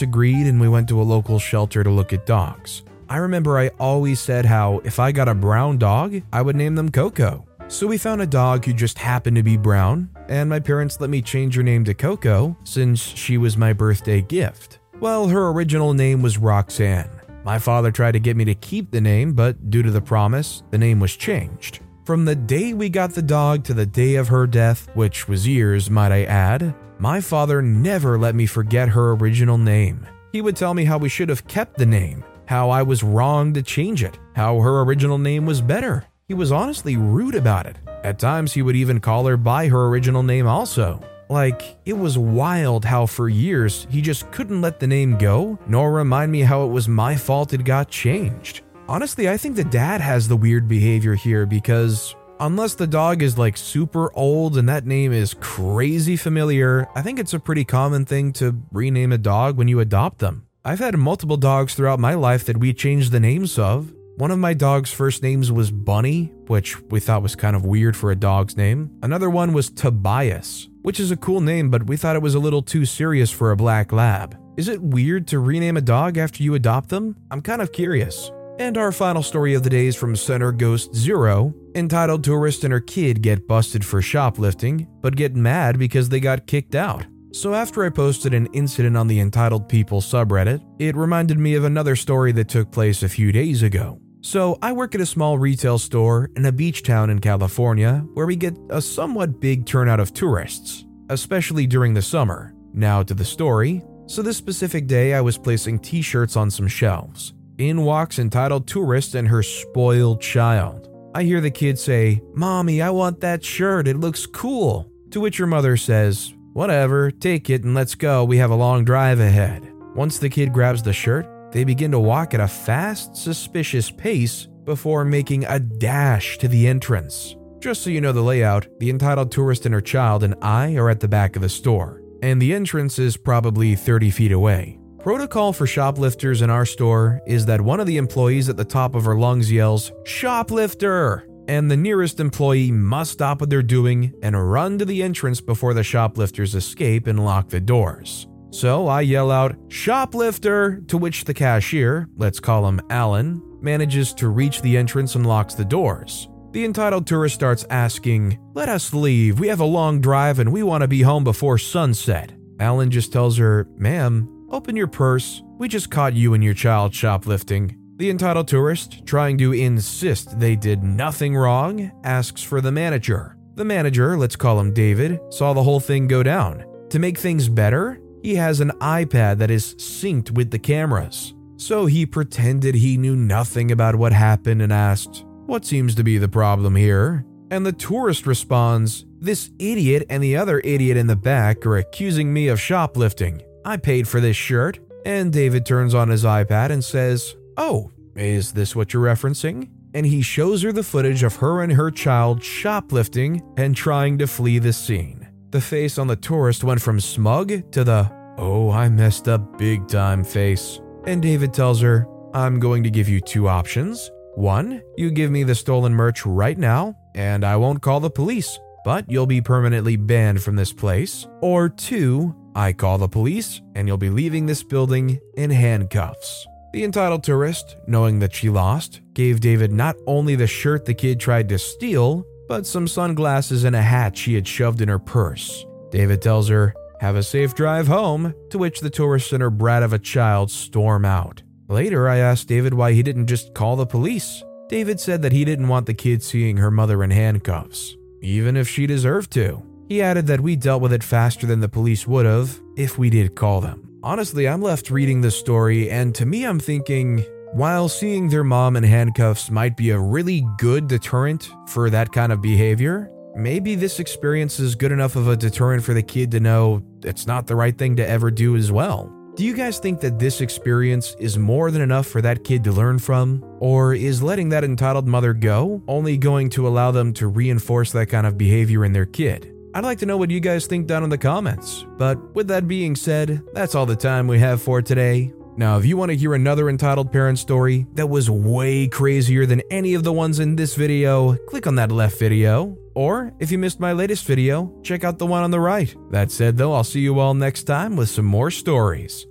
agreed 0.00 0.46
and 0.46 0.58
we 0.58 0.68
went 0.68 0.88
to 0.88 1.00
a 1.00 1.04
local 1.04 1.38
shelter 1.38 1.84
to 1.84 1.90
look 1.90 2.14
at 2.14 2.24
dogs. 2.24 2.82
I 3.08 3.18
remember 3.18 3.58
I 3.58 3.68
always 3.78 4.18
said 4.18 4.46
how 4.46 4.80
if 4.82 4.98
I 4.98 5.12
got 5.12 5.28
a 5.28 5.34
brown 5.34 5.76
dog, 5.76 6.22
I 6.32 6.40
would 6.40 6.56
name 6.56 6.74
them 6.74 6.90
Coco. 6.90 7.44
So 7.68 7.86
we 7.86 7.98
found 7.98 8.22
a 8.22 8.26
dog 8.26 8.64
who 8.64 8.72
just 8.72 8.98
happened 8.98 9.36
to 9.36 9.42
be 9.42 9.56
brown, 9.58 10.08
and 10.28 10.48
my 10.48 10.60
parents 10.60 11.00
let 11.00 11.10
me 11.10 11.20
change 11.20 11.54
her 11.56 11.62
name 11.62 11.84
to 11.84 11.94
Coco 11.94 12.56
since 12.64 13.00
she 13.00 13.36
was 13.36 13.56
my 13.56 13.72
birthday 13.74 14.22
gift. 14.22 14.78
Well, 15.00 15.28
her 15.28 15.48
original 15.48 15.94
name 15.94 16.22
was 16.22 16.38
Roxanne. 16.38 17.10
My 17.44 17.58
father 17.58 17.90
tried 17.90 18.12
to 18.12 18.20
get 18.20 18.36
me 18.36 18.44
to 18.44 18.54
keep 18.54 18.90
the 18.90 19.00
name, 19.00 19.32
but 19.32 19.68
due 19.70 19.82
to 19.82 19.90
the 19.90 20.00
promise, 20.00 20.62
the 20.70 20.78
name 20.78 21.00
was 21.00 21.16
changed. 21.16 21.80
From 22.04 22.24
the 22.24 22.36
day 22.36 22.72
we 22.72 22.88
got 22.88 23.14
the 23.14 23.22
dog 23.22 23.64
to 23.64 23.74
the 23.74 23.86
day 23.86 24.14
of 24.14 24.28
her 24.28 24.46
death, 24.46 24.88
which 24.94 25.28
was 25.28 25.46
years, 25.46 25.90
might 25.90 26.12
I 26.12 26.24
add, 26.24 26.74
my 26.98 27.20
father 27.20 27.60
never 27.60 28.16
let 28.16 28.36
me 28.36 28.46
forget 28.46 28.90
her 28.90 29.12
original 29.12 29.58
name. 29.58 30.06
He 30.32 30.40
would 30.40 30.56
tell 30.56 30.72
me 30.72 30.84
how 30.84 30.98
we 30.98 31.08
should 31.08 31.28
have 31.28 31.46
kept 31.48 31.78
the 31.78 31.86
name, 31.86 32.24
how 32.46 32.70
I 32.70 32.82
was 32.82 33.02
wrong 33.02 33.52
to 33.54 33.62
change 33.62 34.04
it, 34.04 34.18
how 34.34 34.60
her 34.60 34.80
original 34.82 35.18
name 35.18 35.44
was 35.44 35.60
better. 35.60 36.04
He 36.28 36.34
was 36.34 36.52
honestly 36.52 36.96
rude 36.96 37.34
about 37.34 37.66
it. 37.66 37.76
At 38.04 38.18
times, 38.18 38.52
he 38.52 38.62
would 38.62 38.76
even 38.76 39.00
call 39.00 39.26
her 39.26 39.36
by 39.36 39.68
her 39.68 39.88
original 39.88 40.22
name, 40.22 40.46
also. 40.46 41.00
Like, 41.32 41.78
it 41.86 41.94
was 41.94 42.18
wild 42.18 42.84
how 42.84 43.06
for 43.06 43.30
years 43.30 43.86
he 43.88 44.02
just 44.02 44.30
couldn't 44.30 44.60
let 44.60 44.78
the 44.78 44.86
name 44.86 45.16
go, 45.16 45.58
nor 45.66 45.90
remind 45.90 46.30
me 46.30 46.42
how 46.42 46.64
it 46.64 46.70
was 46.70 46.88
my 46.88 47.16
fault 47.16 47.54
it 47.54 47.64
got 47.64 47.88
changed. 47.88 48.60
Honestly, 48.86 49.30
I 49.30 49.38
think 49.38 49.56
the 49.56 49.64
dad 49.64 50.02
has 50.02 50.28
the 50.28 50.36
weird 50.36 50.68
behavior 50.68 51.14
here 51.14 51.46
because 51.46 52.14
unless 52.38 52.74
the 52.74 52.86
dog 52.86 53.22
is 53.22 53.38
like 53.38 53.56
super 53.56 54.14
old 54.14 54.58
and 54.58 54.68
that 54.68 54.84
name 54.84 55.10
is 55.14 55.32
crazy 55.40 56.18
familiar, 56.18 56.86
I 56.94 57.00
think 57.00 57.18
it's 57.18 57.32
a 57.32 57.40
pretty 57.40 57.64
common 57.64 58.04
thing 58.04 58.34
to 58.34 58.60
rename 58.70 59.10
a 59.10 59.16
dog 59.16 59.56
when 59.56 59.68
you 59.68 59.80
adopt 59.80 60.18
them. 60.18 60.46
I've 60.66 60.80
had 60.80 60.98
multiple 60.98 61.38
dogs 61.38 61.74
throughout 61.74 61.98
my 61.98 62.12
life 62.12 62.44
that 62.44 62.58
we 62.58 62.74
changed 62.74 63.10
the 63.10 63.20
names 63.20 63.58
of. 63.58 63.90
One 64.16 64.30
of 64.30 64.38
my 64.38 64.52
dog's 64.52 64.92
first 64.92 65.22
names 65.22 65.50
was 65.50 65.70
Bunny, 65.70 66.32
which 66.46 66.80
we 66.90 67.00
thought 67.00 67.22
was 67.22 67.34
kind 67.34 67.56
of 67.56 67.64
weird 67.64 67.96
for 67.96 68.10
a 68.10 68.16
dog's 68.16 68.58
name. 68.58 68.90
Another 69.02 69.30
one 69.30 69.54
was 69.54 69.70
Tobias, 69.70 70.68
which 70.82 71.00
is 71.00 71.10
a 71.10 71.16
cool 71.16 71.40
name, 71.40 71.70
but 71.70 71.86
we 71.86 71.96
thought 71.96 72.14
it 72.14 72.22
was 72.22 72.34
a 72.34 72.38
little 72.38 72.62
too 72.62 72.84
serious 72.84 73.30
for 73.30 73.50
a 73.50 73.56
black 73.56 73.90
lab. 73.90 74.38
Is 74.58 74.68
it 74.68 74.82
weird 74.82 75.26
to 75.28 75.38
rename 75.38 75.78
a 75.78 75.80
dog 75.80 76.18
after 76.18 76.42
you 76.42 76.54
adopt 76.54 76.90
them? 76.90 77.16
I'm 77.30 77.40
kind 77.40 77.62
of 77.62 77.72
curious. 77.72 78.30
And 78.58 78.76
our 78.76 78.92
final 78.92 79.22
story 79.22 79.54
of 79.54 79.62
the 79.62 79.70
day 79.70 79.86
is 79.86 79.96
from 79.96 80.14
Center 80.14 80.52
Ghost 80.52 80.94
Zero, 80.94 81.54
entitled 81.74 82.22
Tourist 82.22 82.64
and 82.64 82.72
her 82.72 82.80
kid 82.80 83.22
get 83.22 83.48
busted 83.48 83.82
for 83.82 84.02
shoplifting, 84.02 84.86
but 85.00 85.16
get 85.16 85.34
mad 85.34 85.78
because 85.78 86.10
they 86.10 86.20
got 86.20 86.46
kicked 86.46 86.74
out. 86.74 87.06
So, 87.34 87.54
after 87.54 87.82
I 87.82 87.88
posted 87.88 88.34
an 88.34 88.46
incident 88.52 88.94
on 88.94 89.06
the 89.06 89.18
Entitled 89.18 89.66
People 89.66 90.02
subreddit, 90.02 90.62
it 90.78 90.94
reminded 90.94 91.38
me 91.38 91.54
of 91.54 91.64
another 91.64 91.96
story 91.96 92.30
that 92.32 92.48
took 92.48 92.70
place 92.70 93.02
a 93.02 93.08
few 93.08 93.32
days 93.32 93.62
ago. 93.62 93.98
So, 94.20 94.58
I 94.60 94.72
work 94.72 94.94
at 94.94 95.00
a 95.00 95.06
small 95.06 95.38
retail 95.38 95.78
store 95.78 96.28
in 96.36 96.44
a 96.44 96.52
beach 96.52 96.82
town 96.82 97.08
in 97.08 97.20
California 97.20 98.04
where 98.12 98.26
we 98.26 98.36
get 98.36 98.58
a 98.68 98.82
somewhat 98.82 99.40
big 99.40 99.64
turnout 99.64 99.98
of 99.98 100.12
tourists, 100.12 100.84
especially 101.08 101.66
during 101.66 101.94
the 101.94 102.02
summer. 102.02 102.54
Now 102.74 103.02
to 103.02 103.14
the 103.14 103.24
story. 103.24 103.82
So, 104.06 104.20
this 104.20 104.36
specific 104.36 104.86
day, 104.86 105.14
I 105.14 105.22
was 105.22 105.38
placing 105.38 105.78
t 105.78 106.02
shirts 106.02 106.36
on 106.36 106.50
some 106.50 106.68
shelves. 106.68 107.32
In 107.56 107.82
walks 107.82 108.18
entitled 108.18 108.66
Tourist 108.66 109.14
and 109.14 109.26
her 109.26 109.42
spoiled 109.42 110.20
child. 110.20 110.90
I 111.14 111.22
hear 111.22 111.40
the 111.40 111.50
kid 111.50 111.78
say, 111.78 112.20
Mommy, 112.34 112.82
I 112.82 112.90
want 112.90 113.22
that 113.22 113.42
shirt, 113.42 113.88
it 113.88 113.96
looks 113.96 114.26
cool. 114.26 114.92
To 115.12 115.20
which 115.20 115.38
her 115.38 115.46
mother 115.46 115.78
says, 115.78 116.34
Whatever, 116.52 117.10
take 117.10 117.48
it 117.48 117.64
and 117.64 117.74
let's 117.74 117.94
go, 117.94 118.24
we 118.24 118.36
have 118.36 118.50
a 118.50 118.54
long 118.54 118.84
drive 118.84 119.20
ahead. 119.20 119.72
Once 119.94 120.18
the 120.18 120.28
kid 120.28 120.52
grabs 120.52 120.82
the 120.82 120.92
shirt, 120.92 121.26
they 121.50 121.64
begin 121.64 121.90
to 121.92 121.98
walk 121.98 122.34
at 122.34 122.40
a 122.40 122.48
fast, 122.48 123.16
suspicious 123.16 123.90
pace 123.90 124.48
before 124.64 125.04
making 125.04 125.46
a 125.46 125.58
dash 125.58 126.36
to 126.38 126.48
the 126.48 126.68
entrance. 126.68 127.36
Just 127.58 127.82
so 127.82 127.90
you 127.90 128.02
know 128.02 128.12
the 128.12 128.20
layout, 128.20 128.66
the 128.80 128.90
entitled 128.90 129.32
tourist 129.32 129.64
and 129.64 129.74
her 129.74 129.80
child 129.80 130.22
and 130.22 130.34
I 130.42 130.74
are 130.76 130.90
at 130.90 131.00
the 131.00 131.08
back 131.08 131.36
of 131.36 131.42
the 131.42 131.48
store, 131.48 132.02
and 132.22 132.40
the 132.40 132.52
entrance 132.52 132.98
is 132.98 133.16
probably 133.16 133.74
30 133.74 134.10
feet 134.10 134.32
away. 134.32 134.78
Protocol 134.98 135.52
for 135.52 135.66
shoplifters 135.66 136.42
in 136.42 136.50
our 136.50 136.66
store 136.66 137.20
is 137.26 137.46
that 137.46 137.60
one 137.60 137.80
of 137.80 137.86
the 137.86 137.96
employees 137.96 138.48
at 138.48 138.58
the 138.58 138.64
top 138.64 138.94
of 138.94 139.04
her 139.04 139.16
lungs 139.18 139.50
yells, 139.50 139.90
Shoplifter! 140.04 141.26
And 141.48 141.70
the 141.70 141.76
nearest 141.76 142.20
employee 142.20 142.70
must 142.70 143.12
stop 143.12 143.40
what 143.40 143.50
they're 143.50 143.62
doing 143.62 144.12
and 144.22 144.50
run 144.50 144.78
to 144.78 144.84
the 144.84 145.02
entrance 145.02 145.40
before 145.40 145.74
the 145.74 145.82
shoplifters 145.82 146.54
escape 146.54 147.06
and 147.06 147.24
lock 147.24 147.48
the 147.48 147.60
doors. 147.60 148.26
So 148.50 148.86
I 148.86 149.00
yell 149.00 149.30
out, 149.30 149.56
Shoplifter! 149.68 150.82
To 150.88 150.98
which 150.98 151.24
the 151.24 151.34
cashier, 151.34 152.08
let's 152.16 152.38
call 152.38 152.68
him 152.68 152.80
Alan, 152.90 153.42
manages 153.60 154.12
to 154.14 154.28
reach 154.28 154.60
the 154.60 154.76
entrance 154.76 155.14
and 155.14 155.26
locks 155.26 155.54
the 155.54 155.64
doors. 155.64 156.28
The 156.52 156.64
entitled 156.66 157.06
tourist 157.06 157.34
starts 157.34 157.64
asking, 157.70 158.38
Let 158.52 158.68
us 158.68 158.92
leave, 158.92 159.40
we 159.40 159.48
have 159.48 159.60
a 159.60 159.64
long 159.64 160.02
drive 160.02 160.38
and 160.38 160.52
we 160.52 160.62
want 160.62 160.82
to 160.82 160.88
be 160.88 161.00
home 161.00 161.24
before 161.24 161.56
sunset. 161.56 162.34
Alan 162.60 162.90
just 162.90 163.10
tells 163.10 163.38
her, 163.38 163.66
Ma'am, 163.76 164.46
open 164.50 164.76
your 164.76 164.86
purse, 164.86 165.42
we 165.58 165.66
just 165.66 165.90
caught 165.90 166.12
you 166.12 166.34
and 166.34 166.44
your 166.44 166.54
child 166.54 166.94
shoplifting. 166.94 167.81
The 167.96 168.10
entitled 168.10 168.48
tourist, 168.48 169.06
trying 169.06 169.38
to 169.38 169.52
insist 169.52 170.40
they 170.40 170.56
did 170.56 170.82
nothing 170.82 171.36
wrong, 171.36 171.92
asks 172.04 172.42
for 172.42 172.60
the 172.60 172.72
manager. 172.72 173.36
The 173.54 173.64
manager, 173.64 174.16
let's 174.16 174.34
call 174.34 174.58
him 174.58 174.72
David, 174.72 175.20
saw 175.30 175.52
the 175.52 175.62
whole 175.62 175.78
thing 175.78 176.08
go 176.08 176.22
down. 176.22 176.64
To 176.90 176.98
make 176.98 177.18
things 177.18 177.48
better, 177.48 178.00
he 178.22 178.34
has 178.36 178.60
an 178.60 178.70
iPad 178.80 179.38
that 179.38 179.50
is 179.50 179.74
synced 179.74 180.30
with 180.30 180.50
the 180.50 180.58
cameras. 180.58 181.34
So 181.56 181.86
he 181.86 182.06
pretended 182.06 182.74
he 182.74 182.96
knew 182.96 183.14
nothing 183.14 183.70
about 183.70 183.94
what 183.94 184.12
happened 184.12 184.62
and 184.62 184.72
asked, 184.72 185.24
What 185.46 185.64
seems 185.66 185.94
to 185.96 186.02
be 186.02 186.18
the 186.18 186.28
problem 186.28 186.74
here? 186.74 187.26
And 187.50 187.64
the 187.64 187.72
tourist 187.72 188.26
responds, 188.26 189.04
This 189.20 189.50
idiot 189.58 190.06
and 190.08 190.22
the 190.22 190.36
other 190.36 190.60
idiot 190.60 190.96
in 190.96 191.06
the 191.06 191.14
back 191.16 191.66
are 191.66 191.76
accusing 191.76 192.32
me 192.32 192.48
of 192.48 192.58
shoplifting. 192.58 193.42
I 193.64 193.76
paid 193.76 194.08
for 194.08 194.18
this 194.18 194.36
shirt. 194.36 194.80
And 195.04 195.32
David 195.32 195.66
turns 195.66 195.94
on 195.94 196.08
his 196.08 196.24
iPad 196.24 196.70
and 196.70 196.82
says, 196.82 197.34
Oh, 197.56 197.90
is 198.16 198.52
this 198.52 198.74
what 198.76 198.92
you're 198.92 199.04
referencing? 199.04 199.68
And 199.94 200.06
he 200.06 200.22
shows 200.22 200.62
her 200.62 200.72
the 200.72 200.82
footage 200.82 201.22
of 201.22 201.36
her 201.36 201.62
and 201.62 201.72
her 201.72 201.90
child 201.90 202.42
shoplifting 202.42 203.42
and 203.56 203.76
trying 203.76 204.18
to 204.18 204.26
flee 204.26 204.58
the 204.58 204.72
scene. 204.72 205.28
The 205.50 205.60
face 205.60 205.98
on 205.98 206.06
the 206.06 206.16
tourist 206.16 206.64
went 206.64 206.80
from 206.80 206.98
smug 206.98 207.70
to 207.72 207.84
the, 207.84 208.10
Oh, 208.38 208.70
I 208.70 208.88
messed 208.88 209.28
up 209.28 209.58
big 209.58 209.86
time 209.88 210.24
face. 210.24 210.80
And 211.04 211.20
David 211.20 211.52
tells 211.52 211.80
her, 211.82 212.06
I'm 212.32 212.58
going 212.58 212.82
to 212.84 212.90
give 212.90 213.08
you 213.08 213.20
two 213.20 213.48
options. 213.48 214.10
One, 214.34 214.80
you 214.96 215.10
give 215.10 215.30
me 215.30 215.42
the 215.42 215.54
stolen 215.54 215.92
merch 215.92 216.24
right 216.24 216.56
now, 216.56 216.96
and 217.14 217.44
I 217.44 217.56
won't 217.56 217.82
call 217.82 218.00
the 218.00 218.08
police, 218.08 218.58
but 218.84 219.04
you'll 219.10 219.26
be 219.26 219.42
permanently 219.42 219.96
banned 219.96 220.42
from 220.42 220.56
this 220.56 220.72
place. 220.72 221.26
Or 221.42 221.68
two, 221.68 222.34
I 222.54 222.72
call 222.72 222.96
the 222.96 223.08
police, 223.08 223.60
and 223.74 223.86
you'll 223.86 223.98
be 223.98 224.08
leaving 224.08 224.46
this 224.46 224.62
building 224.62 225.20
in 225.36 225.50
handcuffs. 225.50 226.46
The 226.72 226.84
entitled 226.84 227.22
tourist, 227.22 227.76
knowing 227.86 228.18
that 228.20 228.34
she 228.34 228.48
lost, 228.48 229.02
gave 229.12 229.40
David 229.40 229.72
not 229.72 229.94
only 230.06 230.36
the 230.36 230.46
shirt 230.46 230.86
the 230.86 230.94
kid 230.94 231.20
tried 231.20 231.50
to 231.50 231.58
steal, 231.58 232.24
but 232.48 232.66
some 232.66 232.88
sunglasses 232.88 233.64
and 233.64 233.76
a 233.76 233.82
hat 233.82 234.16
she 234.16 234.34
had 234.34 234.48
shoved 234.48 234.80
in 234.80 234.88
her 234.88 234.98
purse. 234.98 235.66
David 235.90 236.22
tells 236.22 236.48
her, 236.48 236.72
Have 237.00 237.16
a 237.16 237.22
safe 237.22 237.54
drive 237.54 237.88
home, 237.88 238.34
to 238.50 238.56
which 238.56 238.80
the 238.80 238.88
tourist 238.88 239.34
and 239.34 239.42
her 239.42 239.50
brat 239.50 239.82
of 239.82 239.92
a 239.92 239.98
child 239.98 240.50
storm 240.50 241.04
out. 241.04 241.42
Later, 241.68 242.08
I 242.08 242.18
asked 242.18 242.48
David 242.48 242.72
why 242.72 242.92
he 242.92 243.02
didn't 243.02 243.26
just 243.26 243.52
call 243.52 243.76
the 243.76 243.86
police. 243.86 244.42
David 244.68 244.98
said 244.98 245.20
that 245.22 245.32
he 245.32 245.44
didn't 245.44 245.68
want 245.68 245.84
the 245.84 245.92
kid 245.92 246.22
seeing 246.22 246.56
her 246.56 246.70
mother 246.70 247.04
in 247.04 247.10
handcuffs, 247.10 247.96
even 248.22 248.56
if 248.56 248.66
she 248.66 248.86
deserved 248.86 249.30
to. 249.32 249.62
He 249.88 250.00
added 250.00 250.26
that 250.28 250.40
we 250.40 250.56
dealt 250.56 250.80
with 250.80 250.94
it 250.94 251.04
faster 251.04 251.46
than 251.46 251.60
the 251.60 251.68
police 251.68 252.06
would 252.06 252.24
have 252.24 252.58
if 252.78 252.96
we 252.96 253.10
did 253.10 253.34
call 253.34 253.60
them. 253.60 253.91
Honestly, 254.04 254.48
I'm 254.48 254.60
left 254.60 254.90
reading 254.90 255.20
this 255.20 255.38
story, 255.38 255.88
and 255.88 256.12
to 256.16 256.26
me, 256.26 256.44
I'm 256.44 256.58
thinking 256.58 257.24
while 257.52 257.88
seeing 257.88 258.28
their 258.28 258.42
mom 258.42 258.74
in 258.74 258.82
handcuffs 258.82 259.48
might 259.48 259.76
be 259.76 259.90
a 259.90 259.98
really 259.98 260.44
good 260.58 260.88
deterrent 260.88 261.48
for 261.68 261.88
that 261.88 262.10
kind 262.10 262.32
of 262.32 262.42
behavior, 262.42 263.12
maybe 263.36 263.76
this 263.76 264.00
experience 264.00 264.58
is 264.58 264.74
good 264.74 264.90
enough 264.90 265.14
of 265.14 265.28
a 265.28 265.36
deterrent 265.36 265.84
for 265.84 265.94
the 265.94 266.02
kid 266.02 266.32
to 266.32 266.40
know 266.40 266.82
it's 267.04 267.28
not 267.28 267.46
the 267.46 267.54
right 267.54 267.78
thing 267.78 267.94
to 267.94 268.08
ever 268.08 268.28
do 268.32 268.56
as 268.56 268.72
well. 268.72 269.12
Do 269.36 269.44
you 269.44 269.54
guys 269.54 269.78
think 269.78 270.00
that 270.00 270.18
this 270.18 270.40
experience 270.40 271.14
is 271.20 271.38
more 271.38 271.70
than 271.70 271.80
enough 271.80 272.08
for 272.08 272.20
that 272.22 272.42
kid 272.42 272.64
to 272.64 272.72
learn 272.72 272.98
from? 272.98 273.44
Or 273.60 273.94
is 273.94 274.20
letting 274.20 274.48
that 274.48 274.64
entitled 274.64 275.06
mother 275.06 275.32
go 275.32 275.80
only 275.86 276.16
going 276.16 276.50
to 276.50 276.66
allow 276.66 276.90
them 276.90 277.12
to 277.14 277.28
reinforce 277.28 277.92
that 277.92 278.06
kind 278.06 278.26
of 278.26 278.36
behavior 278.36 278.84
in 278.84 278.92
their 278.92 279.06
kid? 279.06 279.54
I'd 279.74 279.84
like 279.84 279.98
to 280.00 280.06
know 280.06 280.18
what 280.18 280.30
you 280.30 280.38
guys 280.38 280.66
think 280.66 280.86
down 280.86 281.02
in 281.02 281.08
the 281.08 281.16
comments. 281.16 281.86
But 281.96 282.34
with 282.34 282.48
that 282.48 282.68
being 282.68 282.94
said, 282.94 283.42
that's 283.54 283.74
all 283.74 283.86
the 283.86 283.96
time 283.96 284.26
we 284.26 284.38
have 284.38 284.60
for 284.60 284.82
today. 284.82 285.32
Now, 285.56 285.78
if 285.78 285.86
you 285.86 285.96
want 285.96 286.10
to 286.10 286.16
hear 286.16 286.34
another 286.34 286.68
entitled 286.68 287.10
parent 287.10 287.38
story 287.38 287.86
that 287.94 288.06
was 288.06 288.28
way 288.28 288.86
crazier 288.86 289.46
than 289.46 289.62
any 289.70 289.94
of 289.94 290.04
the 290.04 290.12
ones 290.12 290.40
in 290.40 290.56
this 290.56 290.74
video, 290.74 291.36
click 291.46 291.66
on 291.66 291.76
that 291.76 291.90
left 291.90 292.18
video. 292.18 292.76
Or 292.94 293.32
if 293.38 293.50
you 293.50 293.56
missed 293.56 293.80
my 293.80 293.92
latest 293.92 294.26
video, 294.26 294.78
check 294.82 295.04
out 295.04 295.18
the 295.18 295.24
one 295.24 295.42
on 295.42 295.50
the 295.50 295.60
right. 295.60 295.94
That 296.10 296.30
said, 296.30 296.58
though, 296.58 296.74
I'll 296.74 296.84
see 296.84 297.00
you 297.00 297.18
all 297.18 297.32
next 297.32 297.62
time 297.62 297.96
with 297.96 298.10
some 298.10 298.26
more 298.26 298.50
stories. 298.50 299.26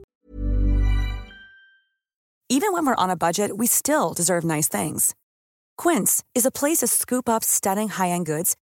Even 2.49 2.73
when 2.73 2.85
we're 2.87 2.95
on 2.95 3.11
a 3.11 3.15
budget, 3.15 3.57
we 3.57 3.67
still 3.67 4.13
deserve 4.13 4.43
nice 4.43 4.67
things. 4.67 5.13
Quince 5.77 6.23
is 6.33 6.47
a 6.47 6.51
place 6.51 6.79
to 6.79 6.87
scoop 6.87 7.29
up 7.29 7.43
stunning 7.43 7.89
high 7.89 8.09
end 8.09 8.25
goods 8.25 8.55